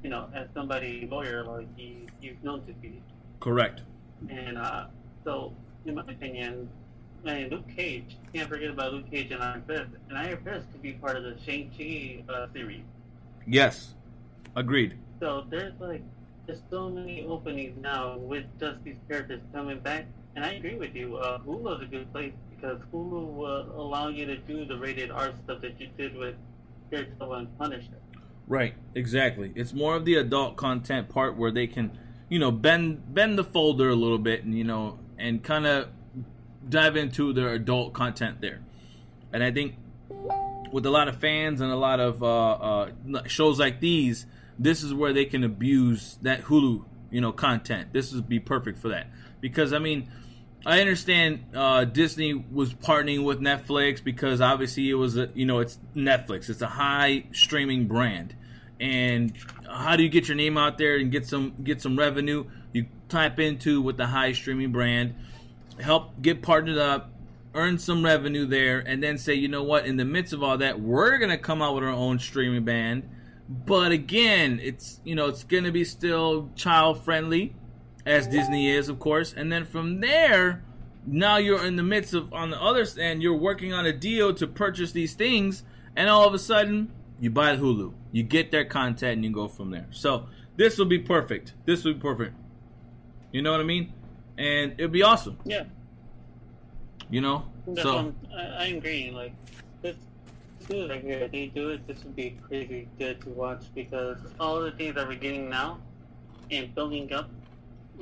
you 0.03 0.11
know, 0.11 0.29
as 0.35 0.49
somebody 0.55 1.09
lawyer 1.11 1.45
like 1.45 1.67
he 1.77 2.07
he's 2.21 2.35
known 2.43 2.65
to 2.67 2.73
be. 2.75 3.03
Correct. 3.41 3.83
And 4.29 4.59
uh, 4.59 4.87
so, 5.25 5.53
in 5.85 5.95
my 5.95 6.03
opinion, 6.03 6.69
man, 7.25 7.51
Luke 7.51 7.69
Cage, 7.77 8.17
can't 8.33 8.49
forget 8.49 8.71
about 8.71 8.93
Luke 8.93 9.11
Cage 9.11 9.31
and 9.33 9.43
Iron 9.43 9.62
Fist. 9.67 9.91
And 10.09 10.19
Iron 10.19 10.39
Fist 10.45 10.71
could 10.73 10.83
be 10.83 10.93
part 10.93 11.17
of 11.17 11.25
the 11.25 11.37
Shang-Chi 11.45 12.25
uh, 12.33 12.47
series. 12.53 12.85
Yes. 13.47 13.95
Agreed. 14.55 14.97
So 15.19 15.45
there's 15.51 15.73
like, 15.81 16.03
there's 16.47 16.62
so 16.71 16.89
many 16.89 17.25
openings 17.27 17.77
now 17.81 18.17
with 18.19 18.45
just 18.61 18.83
these 18.85 18.97
characters 19.09 19.41
coming 19.53 19.81
back. 19.81 20.07
And 20.37 20.45
I 20.45 20.53
agree 20.53 20.77
with 20.77 20.95
you, 20.95 21.17
uh, 21.17 21.39
Hulu 21.39 21.83
a 21.83 21.87
good 21.87 22.12
place 22.12 22.33
because 22.62 22.81
Hulu 22.92 23.35
will 23.35 23.81
allow 23.81 24.09
you 24.09 24.25
to 24.26 24.37
do 24.37 24.64
the 24.64 24.76
rated 24.76 25.11
R 25.11 25.33
stuff 25.45 25.61
that 25.62 25.81
you 25.81 25.88
did 25.97 26.16
with 26.16 26.37
Daredevil 26.91 27.34
and 27.34 27.58
Punisher. 27.58 27.99
Right, 28.47 28.75
exactly. 28.95 29.52
It's 29.54 29.73
more 29.73 29.97
of 29.97 30.04
the 30.04 30.17
adult 30.17 30.56
content 30.56 31.08
part 31.08 31.37
where 31.37 31.50
they 31.50 31.67
can, 31.67 31.99
you 32.28 32.39
know, 32.39 32.50
bend 32.50 33.15
bend 33.15 33.39
the 33.39 33.45
folder 33.45 33.91
a 33.91 33.95
little 33.95 34.19
bit 34.19 34.45
and 34.45 34.56
you 34.56 34.65
know 34.65 34.99
and 35.19 35.43
kind 35.43 35.67
of 35.67 35.89
dive 36.69 36.97
into 36.97 37.32
their 37.32 37.50
adult 37.50 37.93
content 37.95 38.41
there. 38.41 38.60
And 39.32 39.43
I 39.43 39.50
think 39.50 39.75
with 40.71 40.87
a 40.87 40.91
lot 40.91 41.08
of 41.08 41.17
fans 41.17 41.60
and 41.60 41.71
a 41.71 41.76
lot 41.76 42.00
of 42.00 42.23
uh, 42.23 42.52
uh, 42.52 42.91
shows 43.26 43.58
like 43.58 43.80
these, 43.80 44.26
this 44.58 44.82
is 44.82 44.95
where 44.95 45.13
they 45.13 45.25
can 45.25 45.43
abuse 45.45 46.19
that 46.23 46.43
Hulu, 46.43 46.84
you 47.10 47.21
know, 47.21 47.32
content. 47.32 47.93
This 47.93 48.13
would 48.13 48.28
be 48.28 48.39
perfect 48.39 48.78
for 48.78 48.91
that 48.91 49.08
because 49.41 49.73
I 49.73 49.80
mean. 49.80 50.08
I 50.65 50.81
understand 50.81 51.45
uh, 51.55 51.85
Disney 51.85 52.35
was 52.35 52.73
partnering 52.73 53.25
with 53.25 53.41
Netflix 53.41 54.03
because 54.03 54.41
obviously 54.41 54.89
it 54.91 54.95
was 54.95 55.17
a 55.17 55.29
you 55.35 55.45
know 55.45 55.59
it's 55.59 55.79
Netflix. 55.97 56.49
It's 56.49 56.63
a 56.63 56.69
high 56.69 57.25
streaming 57.33 57.87
brand. 57.87 58.35
And 58.79 59.33
how 59.69 59.97
do 59.97 60.03
you 60.03 60.09
get 60.09 60.29
your 60.29 60.37
name 60.37 60.57
out 60.57 60.79
there 60.79 60.97
and 60.97 61.11
get 61.11 61.27
some 61.27 61.55
get 61.65 61.83
some 61.83 61.99
revenue? 61.99 62.45
You 62.73 62.87
type 63.09 63.41
into 63.41 63.83
with 63.83 63.97
the 63.97 64.07
high 64.07 64.33
streaming 64.33 64.73
brand 64.73 65.15
help 65.81 66.21
get 66.21 66.43
partnered 66.43 66.79
up 66.79 67.11
earn 67.55 67.79
some 67.79 68.05
revenue 68.05 68.47
there 68.47 68.79
and 68.81 69.03
then 69.03 69.19
say 69.19 69.35
you 69.35 69.49
know 69.49 69.63
what? 69.65 69.85
In 69.85 69.97
the 69.97 70.05
midst 70.05 70.33
of 70.33 70.43
all 70.43 70.59
that 70.59 70.81
we're 70.81 71.19
gonna 71.19 71.39
come 71.39 71.61
out 71.61 71.75
with 71.75 71.85
our 71.85 71.91
own 71.91 72.19
streaming 72.21 72.65
band. 72.65 73.09
But 73.49 73.91
again 73.91 74.61
it's 74.63 75.01
you 75.03 75.17
know 75.17 75.27
it's 75.27 75.43
gonna 75.43 75.73
be 75.73 75.85
still 75.85 76.51
child 76.55 77.05
friendly 77.05 77.55
as 78.06 78.26
Disney 78.26 78.71
is, 78.71 78.88
of 78.88 78.99
course. 78.99 79.32
And 79.36 79.52
then 79.52 79.65
from 79.65 80.00
there, 80.00 80.62
now 81.06 81.36
you're 81.36 81.65
in 81.65 81.76
the 81.76 81.82
midst 81.82 82.15
of 82.15 82.32
on 82.32 82.50
the 82.50 82.60
other 82.60 82.86
end, 82.99 83.23
you're 83.23 83.36
working 83.36 83.73
on 83.73 83.86
a 83.86 83.93
deal 83.93 84.34
to 84.34 84.47
purchase 84.47 84.93
these 84.93 85.15
things, 85.15 85.65
and 85.97 86.08
all 86.08 86.26
of 86.26 86.34
a 86.34 86.38
sudden 86.38 86.93
you 87.21 87.30
buy 87.30 87.56
Hulu, 87.56 87.93
you 88.10 88.23
get 88.23 88.50
their 88.50 88.65
content, 88.65 89.15
and 89.15 89.25
you 89.25 89.30
go 89.30 89.49
from 89.49 89.71
there. 89.71 89.86
So 89.91 90.26
this 90.56 90.78
will 90.78 90.86
be 90.86 90.99
perfect. 90.99 91.54
This 91.65 91.84
will 91.84 91.95
be 91.95 92.00
perfect. 92.00 92.34
You 93.32 93.43
know 93.43 93.52
what 93.52 93.60
I 93.60 93.65
mean? 93.65 93.93
And 94.38 94.73
it'd 94.73 94.93
be 94.93 95.02
awesome. 95.02 95.38
Yeah. 95.45 95.65
You 97.10 97.21
know. 97.21 97.47
That's 97.67 97.82
So 97.82 98.15
I, 98.36 98.43
I 98.43 98.65
agree. 98.67 99.10
Like 99.10 99.34
this, 99.82 99.97
dude, 100.69 100.91
like 100.91 101.04
if 101.04 101.30
they 101.32 101.47
do 101.47 101.71
it, 101.71 101.86
this 101.86 102.02
would 102.04 102.17
be 102.17 102.38
crazy 102.47 102.88
good 102.99 103.21
to 103.23 103.28
watch 103.30 103.65
because 103.75 104.19
all 104.41 104.60
the 104.60 104.73
things 104.73 104.95
that 104.97 105.06
we're 105.06 105.15
getting 105.15 105.49
now 105.49 105.78
and 106.50 106.75
building 106.75 107.12
up, 107.12 107.30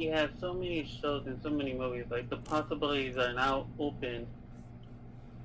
you 0.00 0.10
has 0.12 0.30
so 0.40 0.52
many 0.54 0.88
shows 1.00 1.26
and 1.26 1.40
so 1.42 1.50
many 1.50 1.74
movies. 1.74 2.06
Like 2.10 2.30
the 2.30 2.38
possibilities 2.38 3.16
are 3.16 3.32
now 3.32 3.66
open 3.78 4.26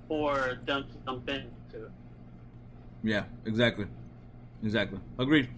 for 0.07 0.59
them 0.65 0.83
to 0.83 0.95
jump 1.05 1.29
into. 1.29 1.89
yeah, 3.03 3.23
exactly, 3.45 3.87
exactly. 4.63 4.99
Agreed. 5.19 5.49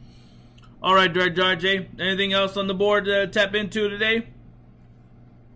All 0.81 0.93
right, 0.95 1.11
Director 1.11 1.41
RJ. 1.41 1.99
Anything 1.99 2.33
else 2.33 2.55
on 2.55 2.67
the 2.67 2.73
board 2.73 3.05
to 3.05 3.27
tap 3.27 3.55
into 3.55 3.89
today? 3.89 4.27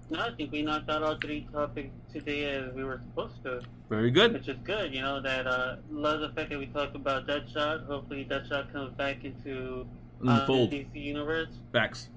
No, 0.10 0.19
I 0.19 0.32
think 0.36 0.51
we 0.51 0.62
knocked 0.62 0.89
out 0.89 1.04
all 1.04 1.17
three 1.17 1.47
topics 1.54 1.89
today 2.12 2.43
as 2.56 2.73
we 2.73 2.84
were 2.84 3.01
supposed 3.10 3.41
to, 3.43 3.62
Very 3.89 4.12
good. 4.12 4.34
which 4.34 4.49
is 4.49 4.58
good. 4.65 4.93
You 4.93 5.01
know 5.01 5.21
that 5.21 5.47
uh, 5.47 5.77
love 5.89 6.19
the 6.19 6.30
fact 6.30 6.49
that 6.49 6.60
we 6.60 6.65
talked 6.65 6.95
about 6.97 7.27
Deadshot. 7.27 7.86
Hopefully, 7.86 8.27
Deadshot 8.30 8.73
comes 8.73 8.93
back 8.97 9.23
into 9.23 9.88
uh, 10.27 10.45
the 10.45 10.54
DC 10.67 10.88
universe. 10.95 11.47
Facts. 11.71 12.10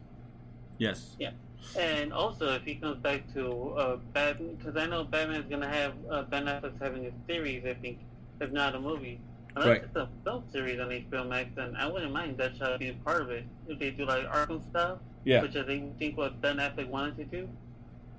Yes. 0.79 1.17
Yeah. 1.19 1.31
And 1.79 2.13
also, 2.13 2.53
if 2.55 2.63
he 2.63 2.75
comes 2.75 2.99
back 2.99 3.33
to 3.35 3.71
uh, 3.79 3.97
Batman, 4.13 4.55
because 4.57 4.77
I 4.77 4.87
know 4.87 5.05
Batman's 5.05 5.49
gonna 5.49 5.69
have 5.69 5.95
uh, 6.11 6.23
Ben 6.23 6.45
Affleck's 6.45 6.81
having 6.81 7.07
a 7.07 7.13
series, 7.27 7.65
I 7.65 7.75
think, 7.75 7.99
if 8.41 8.51
not 8.53 8.75
a 8.75 8.81
movie. 8.81 9.21
Unless 9.57 9.69
Right. 9.69 9.83
it's 9.85 9.97
a 9.97 10.09
film 10.25 10.45
series 10.53 10.81
on 10.81 10.89
HBO 10.89 11.29
Max, 11.29 11.49
then 11.55 11.77
I 11.77 11.87
wouldn't 11.87 12.13
mind 12.13 12.37
Deadshot 12.39 12.79
being 12.81 12.99
part 13.05 13.23
of 13.23 13.31
it. 13.31 13.45
If 13.69 13.79
they 13.79 13.91
do 13.93 14.05
like 14.05 14.29
Arkham 14.29 14.69
style, 14.71 15.01
Yeah. 15.25 15.43
which 15.43 15.57
I 15.57 15.63
think, 15.65 15.97
think 15.99 16.17
what 16.19 16.41
Ben 16.41 16.57
Affleck 16.59 16.89
wanted 16.89 17.17
to 17.19 17.25
do, 17.25 17.49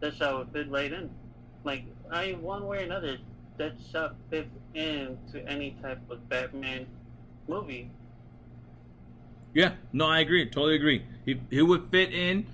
Deadshot 0.01 0.37
would 0.37 0.49
fit 0.53 0.69
right 0.71 0.91
in. 0.91 1.09
Like, 1.65 1.83
I 2.09 2.33
one 2.33 2.65
way 2.67 2.77
or 2.79 2.83
another, 2.83 3.17
Deadshot 3.59 4.15
fits 4.29 4.49
into 4.73 5.45
any 5.47 5.71
type 5.81 5.99
of 6.09 6.27
Batman 6.29 6.87
movie. 7.47 7.89
Yeah, 9.55 9.75
no, 9.93 10.05
I 10.05 10.19
agree. 10.19 10.45
Totally 10.45 10.75
agree. 10.75 11.05
He, 11.25 11.39
he 11.49 11.61
would 11.61 11.89
fit 11.89 12.13
in. 12.13 12.45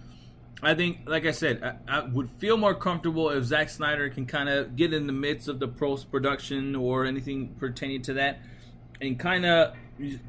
I 0.61 0.75
think, 0.75 0.99
like 1.07 1.25
I 1.25 1.31
said, 1.31 1.63
I, 1.63 1.97
I 1.97 2.05
would 2.05 2.29
feel 2.37 2.55
more 2.55 2.75
comfortable 2.75 3.31
if 3.31 3.43
Zack 3.43 3.69
Snyder 3.69 4.07
can 4.11 4.27
kind 4.27 4.47
of 4.47 4.75
get 4.75 4.93
in 4.93 5.07
the 5.07 5.13
midst 5.13 5.47
of 5.47 5.59
the 5.59 5.67
post 5.67 6.11
production 6.11 6.75
or 6.75 7.05
anything 7.05 7.55
pertaining 7.59 8.03
to 8.03 8.13
that 8.13 8.39
and 9.01 9.19
kind 9.19 9.47
of 9.47 9.73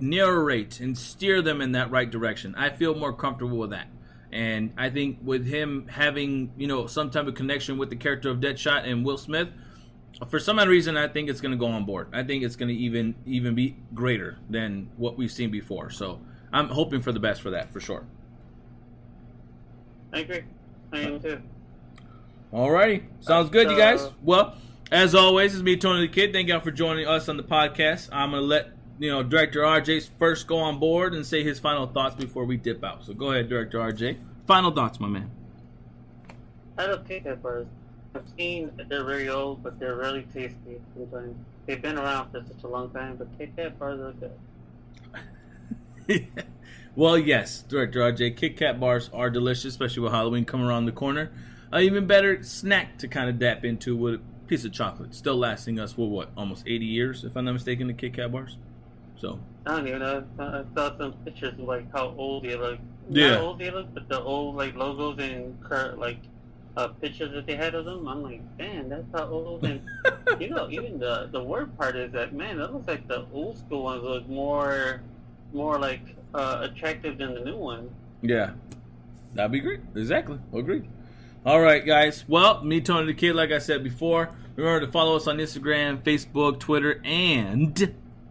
narrate 0.00 0.80
and 0.80 0.96
steer 0.96 1.42
them 1.42 1.60
in 1.60 1.72
that 1.72 1.90
right 1.90 2.10
direction. 2.10 2.54
I 2.56 2.70
feel 2.70 2.94
more 2.94 3.12
comfortable 3.12 3.58
with 3.58 3.70
that. 3.70 3.88
And 4.32 4.72
I 4.78 4.88
think 4.88 5.18
with 5.22 5.46
him 5.46 5.88
having, 5.88 6.52
you 6.56 6.66
know, 6.66 6.86
some 6.86 7.10
type 7.10 7.26
of 7.26 7.34
connection 7.34 7.76
with 7.76 7.90
the 7.90 7.96
character 7.96 8.30
of 8.30 8.38
Deadshot 8.38 8.88
and 8.88 9.04
Will 9.04 9.18
Smith, 9.18 9.48
for 10.30 10.38
some 10.38 10.58
odd 10.58 10.68
reason, 10.68 10.96
I 10.96 11.08
think 11.08 11.28
it's 11.28 11.42
going 11.42 11.52
to 11.52 11.58
go 11.58 11.66
on 11.66 11.84
board. 11.84 12.08
I 12.14 12.22
think 12.22 12.42
it's 12.42 12.56
going 12.56 12.70
to 12.70 12.74
even 12.74 13.14
even 13.26 13.54
be 13.54 13.76
greater 13.92 14.38
than 14.48 14.90
what 14.96 15.18
we've 15.18 15.32
seen 15.32 15.50
before. 15.50 15.90
So 15.90 16.20
I'm 16.52 16.68
hoping 16.68 17.00
for 17.00 17.12
the 17.12 17.20
best 17.20 17.40
for 17.40 17.50
that 17.50 17.72
for 17.72 17.80
sure. 17.80 18.04
I 20.12 20.20
agree. 20.20 20.42
I 20.92 20.98
am 21.00 21.20
too. 21.20 21.40
Alrighty, 22.52 23.04
sounds 23.20 23.48
good, 23.48 23.70
you 23.70 23.76
guys. 23.76 24.10
Well, 24.22 24.54
as 24.90 25.14
always, 25.14 25.54
it's 25.54 25.62
me, 25.62 25.76
Tony 25.78 26.06
the 26.06 26.12
Kid. 26.12 26.34
Thank 26.34 26.48
y'all 26.48 26.60
for 26.60 26.70
joining 26.70 27.06
us 27.06 27.30
on 27.30 27.38
the 27.38 27.42
podcast. 27.42 28.10
I'm 28.12 28.32
gonna 28.32 28.42
let 28.42 28.72
you 28.98 29.10
know 29.10 29.22
Director 29.22 29.60
RJ 29.60 30.10
first 30.18 30.46
go 30.46 30.58
on 30.58 30.78
board 30.78 31.14
and 31.14 31.24
say 31.24 31.42
his 31.42 31.58
final 31.58 31.86
thoughts 31.86 32.14
before 32.14 32.44
we 32.44 32.58
dip 32.58 32.84
out. 32.84 33.04
So 33.04 33.14
go 33.14 33.30
ahead, 33.30 33.48
Director 33.48 33.78
RJ. 33.78 34.18
Final 34.46 34.70
thoughts, 34.70 35.00
my 35.00 35.08
man. 35.08 35.30
I 36.76 36.86
love 36.86 37.08
Kit 37.08 37.24
Kat 37.24 37.42
bars. 37.42 37.66
I've 38.14 38.24
seen 38.36 38.70
they're 38.90 39.04
very 39.04 39.30
old, 39.30 39.62
but 39.62 39.80
they're 39.80 39.96
really 39.96 40.26
tasty 40.34 40.78
sometimes. 40.94 41.36
They've 41.64 41.80
been 41.80 41.98
around 41.98 42.30
for 42.30 42.42
such 42.46 42.62
a 42.64 42.68
long 42.68 42.90
time, 42.90 43.16
but 43.16 43.28
Kit 43.38 43.56
Kat 43.56 43.78
bars 43.78 43.98
are 43.98 44.12
good. 44.12 44.32
well, 46.96 47.18
yes, 47.18 47.62
Director 47.62 48.00
RJ. 48.00 48.36
Kit 48.36 48.56
Kat 48.56 48.80
bars 48.80 49.10
are 49.12 49.30
delicious, 49.30 49.66
especially 49.66 50.02
with 50.02 50.12
Halloween 50.12 50.44
coming 50.44 50.66
around 50.66 50.86
the 50.86 50.92
corner. 50.92 51.32
An 51.70 51.82
even 51.82 52.06
better 52.06 52.42
snack 52.42 52.98
to 52.98 53.08
kind 53.08 53.30
of 53.30 53.38
dap 53.38 53.64
into 53.64 53.96
with 53.96 54.14
a 54.14 54.20
piece 54.46 54.64
of 54.64 54.72
chocolate. 54.72 55.14
Still 55.14 55.36
lasting 55.36 55.78
us 55.78 55.92
for 55.92 56.08
what, 56.08 56.30
almost 56.36 56.64
80 56.66 56.84
years, 56.84 57.24
if 57.24 57.36
I'm 57.36 57.44
not 57.44 57.52
mistaken, 57.52 57.86
the 57.86 57.94
Kit 57.94 58.14
Kat 58.14 58.30
bars. 58.30 58.58
So, 59.16 59.38
I 59.66 59.76
don't 59.76 59.88
even 59.88 60.00
know. 60.00 60.24
I 60.38 60.64
saw 60.74 60.98
some 60.98 61.12
pictures 61.24 61.54
of 61.54 61.60
like 61.60 61.90
how 61.92 62.14
old 62.18 62.44
they 62.44 62.56
look. 62.56 62.78
Yeah. 63.08 63.30
Not 63.30 63.40
old 63.40 63.58
they 63.58 63.70
look, 63.70 63.94
but 63.94 64.08
the 64.08 64.20
old 64.20 64.56
like 64.56 64.74
logos 64.74 65.18
and 65.20 65.62
cur- 65.62 65.94
like 65.96 66.18
uh, 66.76 66.88
pictures 66.88 67.32
that 67.32 67.46
they 67.46 67.54
had 67.54 67.74
of 67.74 67.84
them. 67.84 68.08
I'm 68.08 68.22
like, 68.22 68.42
man, 68.58 68.88
that's 68.88 69.06
how 69.14 69.28
old. 69.28 69.64
And 69.64 69.80
you 70.40 70.50
know, 70.50 70.68
even 70.70 70.98
the 70.98 71.28
the 71.30 71.42
word 71.42 71.76
part 71.78 71.96
is 71.96 72.12
that 72.12 72.32
man, 72.32 72.58
that 72.58 72.72
looks 72.72 72.88
like 72.88 73.06
the 73.06 73.26
old 73.32 73.58
school 73.58 73.84
ones 73.84 74.02
look 74.02 74.28
more 74.28 75.02
more 75.52 75.78
like 75.78 76.16
uh, 76.34 76.68
attractive 76.70 77.18
than 77.18 77.34
the 77.34 77.40
new 77.40 77.56
one. 77.56 77.90
Yeah, 78.22 78.52
that'd 79.34 79.52
be 79.52 79.60
great. 79.60 79.80
Exactly. 79.94 80.38
Agreed. 80.52 80.88
All 81.44 81.60
right, 81.60 81.84
guys. 81.84 82.24
Well, 82.28 82.62
me, 82.62 82.80
Tony 82.80 83.06
the 83.06 83.14
Kid, 83.14 83.34
like 83.34 83.50
I 83.50 83.58
said 83.58 83.82
before, 83.82 84.30
remember 84.54 84.86
to 84.86 84.92
follow 84.92 85.16
us 85.16 85.26
on 85.26 85.38
Instagram, 85.38 86.02
Facebook, 86.02 86.60
Twitter, 86.60 87.00
and 87.04 87.74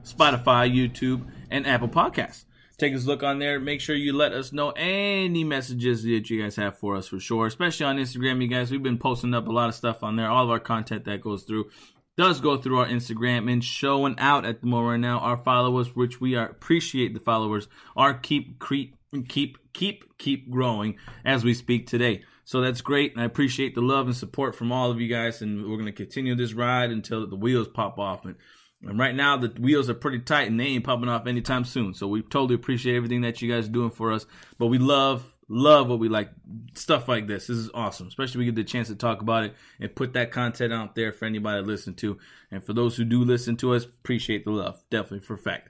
Spotify, 0.03 0.73
YouTube, 0.73 1.25
and 1.49 1.67
Apple 1.67 1.89
Podcasts. 1.89 2.45
Take 2.77 2.95
a 2.95 2.97
look 2.97 3.21
on 3.21 3.38
there. 3.38 3.60
Make 3.60 3.79
sure 3.79 3.95
you 3.95 4.13
let 4.13 4.34
us 4.34 4.51
know 4.51 4.71
any 4.71 5.43
messages 5.43 6.01
that 6.03 6.29
you 6.29 6.41
guys 6.41 6.55
have 6.55 6.79
for 6.79 6.95
us 6.95 7.07
for 7.07 7.19
sure, 7.19 7.45
especially 7.45 7.86
on 7.86 7.97
Instagram, 7.97 8.41
you 8.41 8.47
guys. 8.47 8.71
We've 8.71 8.81
been 8.81 8.97
posting 8.97 9.36
up 9.36 9.47
a 9.47 9.51
lot 9.51 9.69
of 9.69 9.75
stuff 9.75 10.01
on 10.01 10.15
there. 10.15 10.29
All 10.29 10.45
of 10.45 10.49
our 10.49 10.60
content 10.60 11.05
that 11.05 11.21
goes 11.21 11.43
through 11.43 11.69
does 12.17 12.41
go 12.41 12.58
through 12.58 12.80
our 12.80 12.88
Instagram 12.88 13.52
and 13.52 13.63
showing 13.63 14.15
out 14.19 14.45
at 14.45 14.62
the 14.62 14.67
moment 14.67 14.91
right 14.91 15.10
now. 15.10 15.19
Our 15.19 15.38
followers, 15.38 15.95
which 15.95 16.19
we 16.19 16.36
are 16.36 16.47
appreciate 16.47 17.13
the 17.13 17.19
followers, 17.19 17.67
are 17.95 18.13
keep 18.13 18.60
creep 18.60 18.95
keep 19.28 19.58
keep 19.74 20.17
keep 20.17 20.50
growing 20.50 20.97
as 21.26 21.43
we 21.43 21.54
speak 21.54 21.88
today. 21.88 22.24
So 22.43 22.62
that's 22.62 22.82
great, 22.82 23.13
and 23.13 23.21
I 23.21 23.26
appreciate 23.26 23.76
the 23.76 23.82
love 23.82 24.08
and 24.08 24.15
support 24.15 24.56
from 24.56 24.71
all 24.71 24.91
of 24.91 25.00
you 25.00 25.08
guys. 25.08 25.41
And 25.41 25.69
we're 25.69 25.78
gonna 25.78 25.91
continue 25.91 26.36
this 26.36 26.54
ride 26.54 26.91
until 26.91 27.28
the 27.28 27.36
wheels 27.36 27.67
pop 27.67 27.97
off. 27.97 28.26
And, 28.26 28.36
and 28.84 29.00
right 29.00 29.15
now 29.15 29.38
the 29.38 29.50
wheels 29.60 29.89
are 29.89 29.93
pretty 29.93 30.19
tight, 30.19 30.50
and 30.50 30.60
they 30.60 30.65
ain't 30.65 30.84
popping 30.84 31.10
off 31.10 31.28
anytime 31.28 31.65
soon. 31.65 31.93
So 31.93 32.08
we 32.08 32.21
totally 32.21 32.56
appreciate 32.56 32.95
everything 32.97 33.21
that 33.21 33.41
you 33.41 33.52
guys 33.52 33.67
are 33.67 33.71
doing 33.71 33.91
for 33.91 34.12
us. 34.12 34.26
But 34.58 34.67
we 34.67 34.80
love 34.80 35.24
love 35.52 35.90
what 35.90 36.00
we 36.00 36.08
like 36.08 36.30
stuff 36.76 37.08
like 37.08 37.28
this. 37.28 37.48
This 37.48 37.58
is 37.58 37.70
awesome 37.74 38.08
especially 38.08 38.40
we 38.40 38.46
get 38.46 38.56
the 38.56 38.64
chance 38.64 38.88
to 38.88 38.96
talk 38.96 39.22
about 39.22 39.44
it 39.44 39.54
and 39.80 39.94
put 39.94 40.14
that 40.14 40.32
content 40.32 40.72
out 40.72 40.96
there 40.96 41.12
for 41.12 41.26
anybody 41.26 41.62
to 41.62 41.68
listen 41.68 41.94
to. 41.96 42.18
And 42.50 42.64
for 42.64 42.74
those 42.74 42.96
who 42.96 43.04
do 43.04 43.24
listen 43.24 43.58
to 43.58 43.74
us 43.74 43.84
appreciate 43.84 44.46
the 44.46 44.52
love 44.52 44.82
definitely 44.90 45.20
for 45.20 45.34
a 45.34 45.38
fact. 45.38 45.70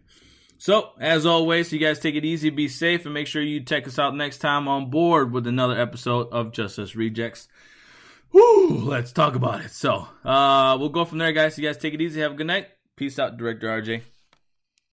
So 0.58 0.92
as 1.00 1.26
always 1.26 1.74
you 1.74 1.80
guys 1.80 2.00
take 2.00 2.16
it 2.16 2.24
easy 2.24 2.52
be 2.52 2.68
safe 2.68 3.06
and 3.06 3.14
make 3.14 3.26
sure 3.26 3.42
you 3.42 3.62
check 3.62 3.88
us 3.88 3.98
out 3.98 4.16
next 4.16 4.38
time 4.38 4.68
on 4.68 4.92
board 4.92 5.32
with 5.32 5.48
another 5.48 5.80
episode 5.80 6.30
of 6.32 6.52
just 6.52 6.78
us 6.78 6.96
rejects. 6.96 7.48
Woo, 8.32 8.70
let's 8.70 9.12
talk 9.12 9.34
about 9.36 9.66
it. 9.66 9.72
So 9.72 10.08
uh 10.24 10.78
we'll 10.80 10.90
go 10.90 11.06
from 11.06 11.18
there 11.18 11.32
guys. 11.32 11.58
You 11.58 11.68
guys 11.68 11.78
take 11.78 11.96
it 11.96 12.02
easy. 12.02 12.22
Have 12.22 12.34
a 12.34 12.36
good 12.36 12.48
night. 12.48 12.68
Peace 12.96 13.18
out 13.18 13.38
director 13.38 13.68
rj 13.68 14.04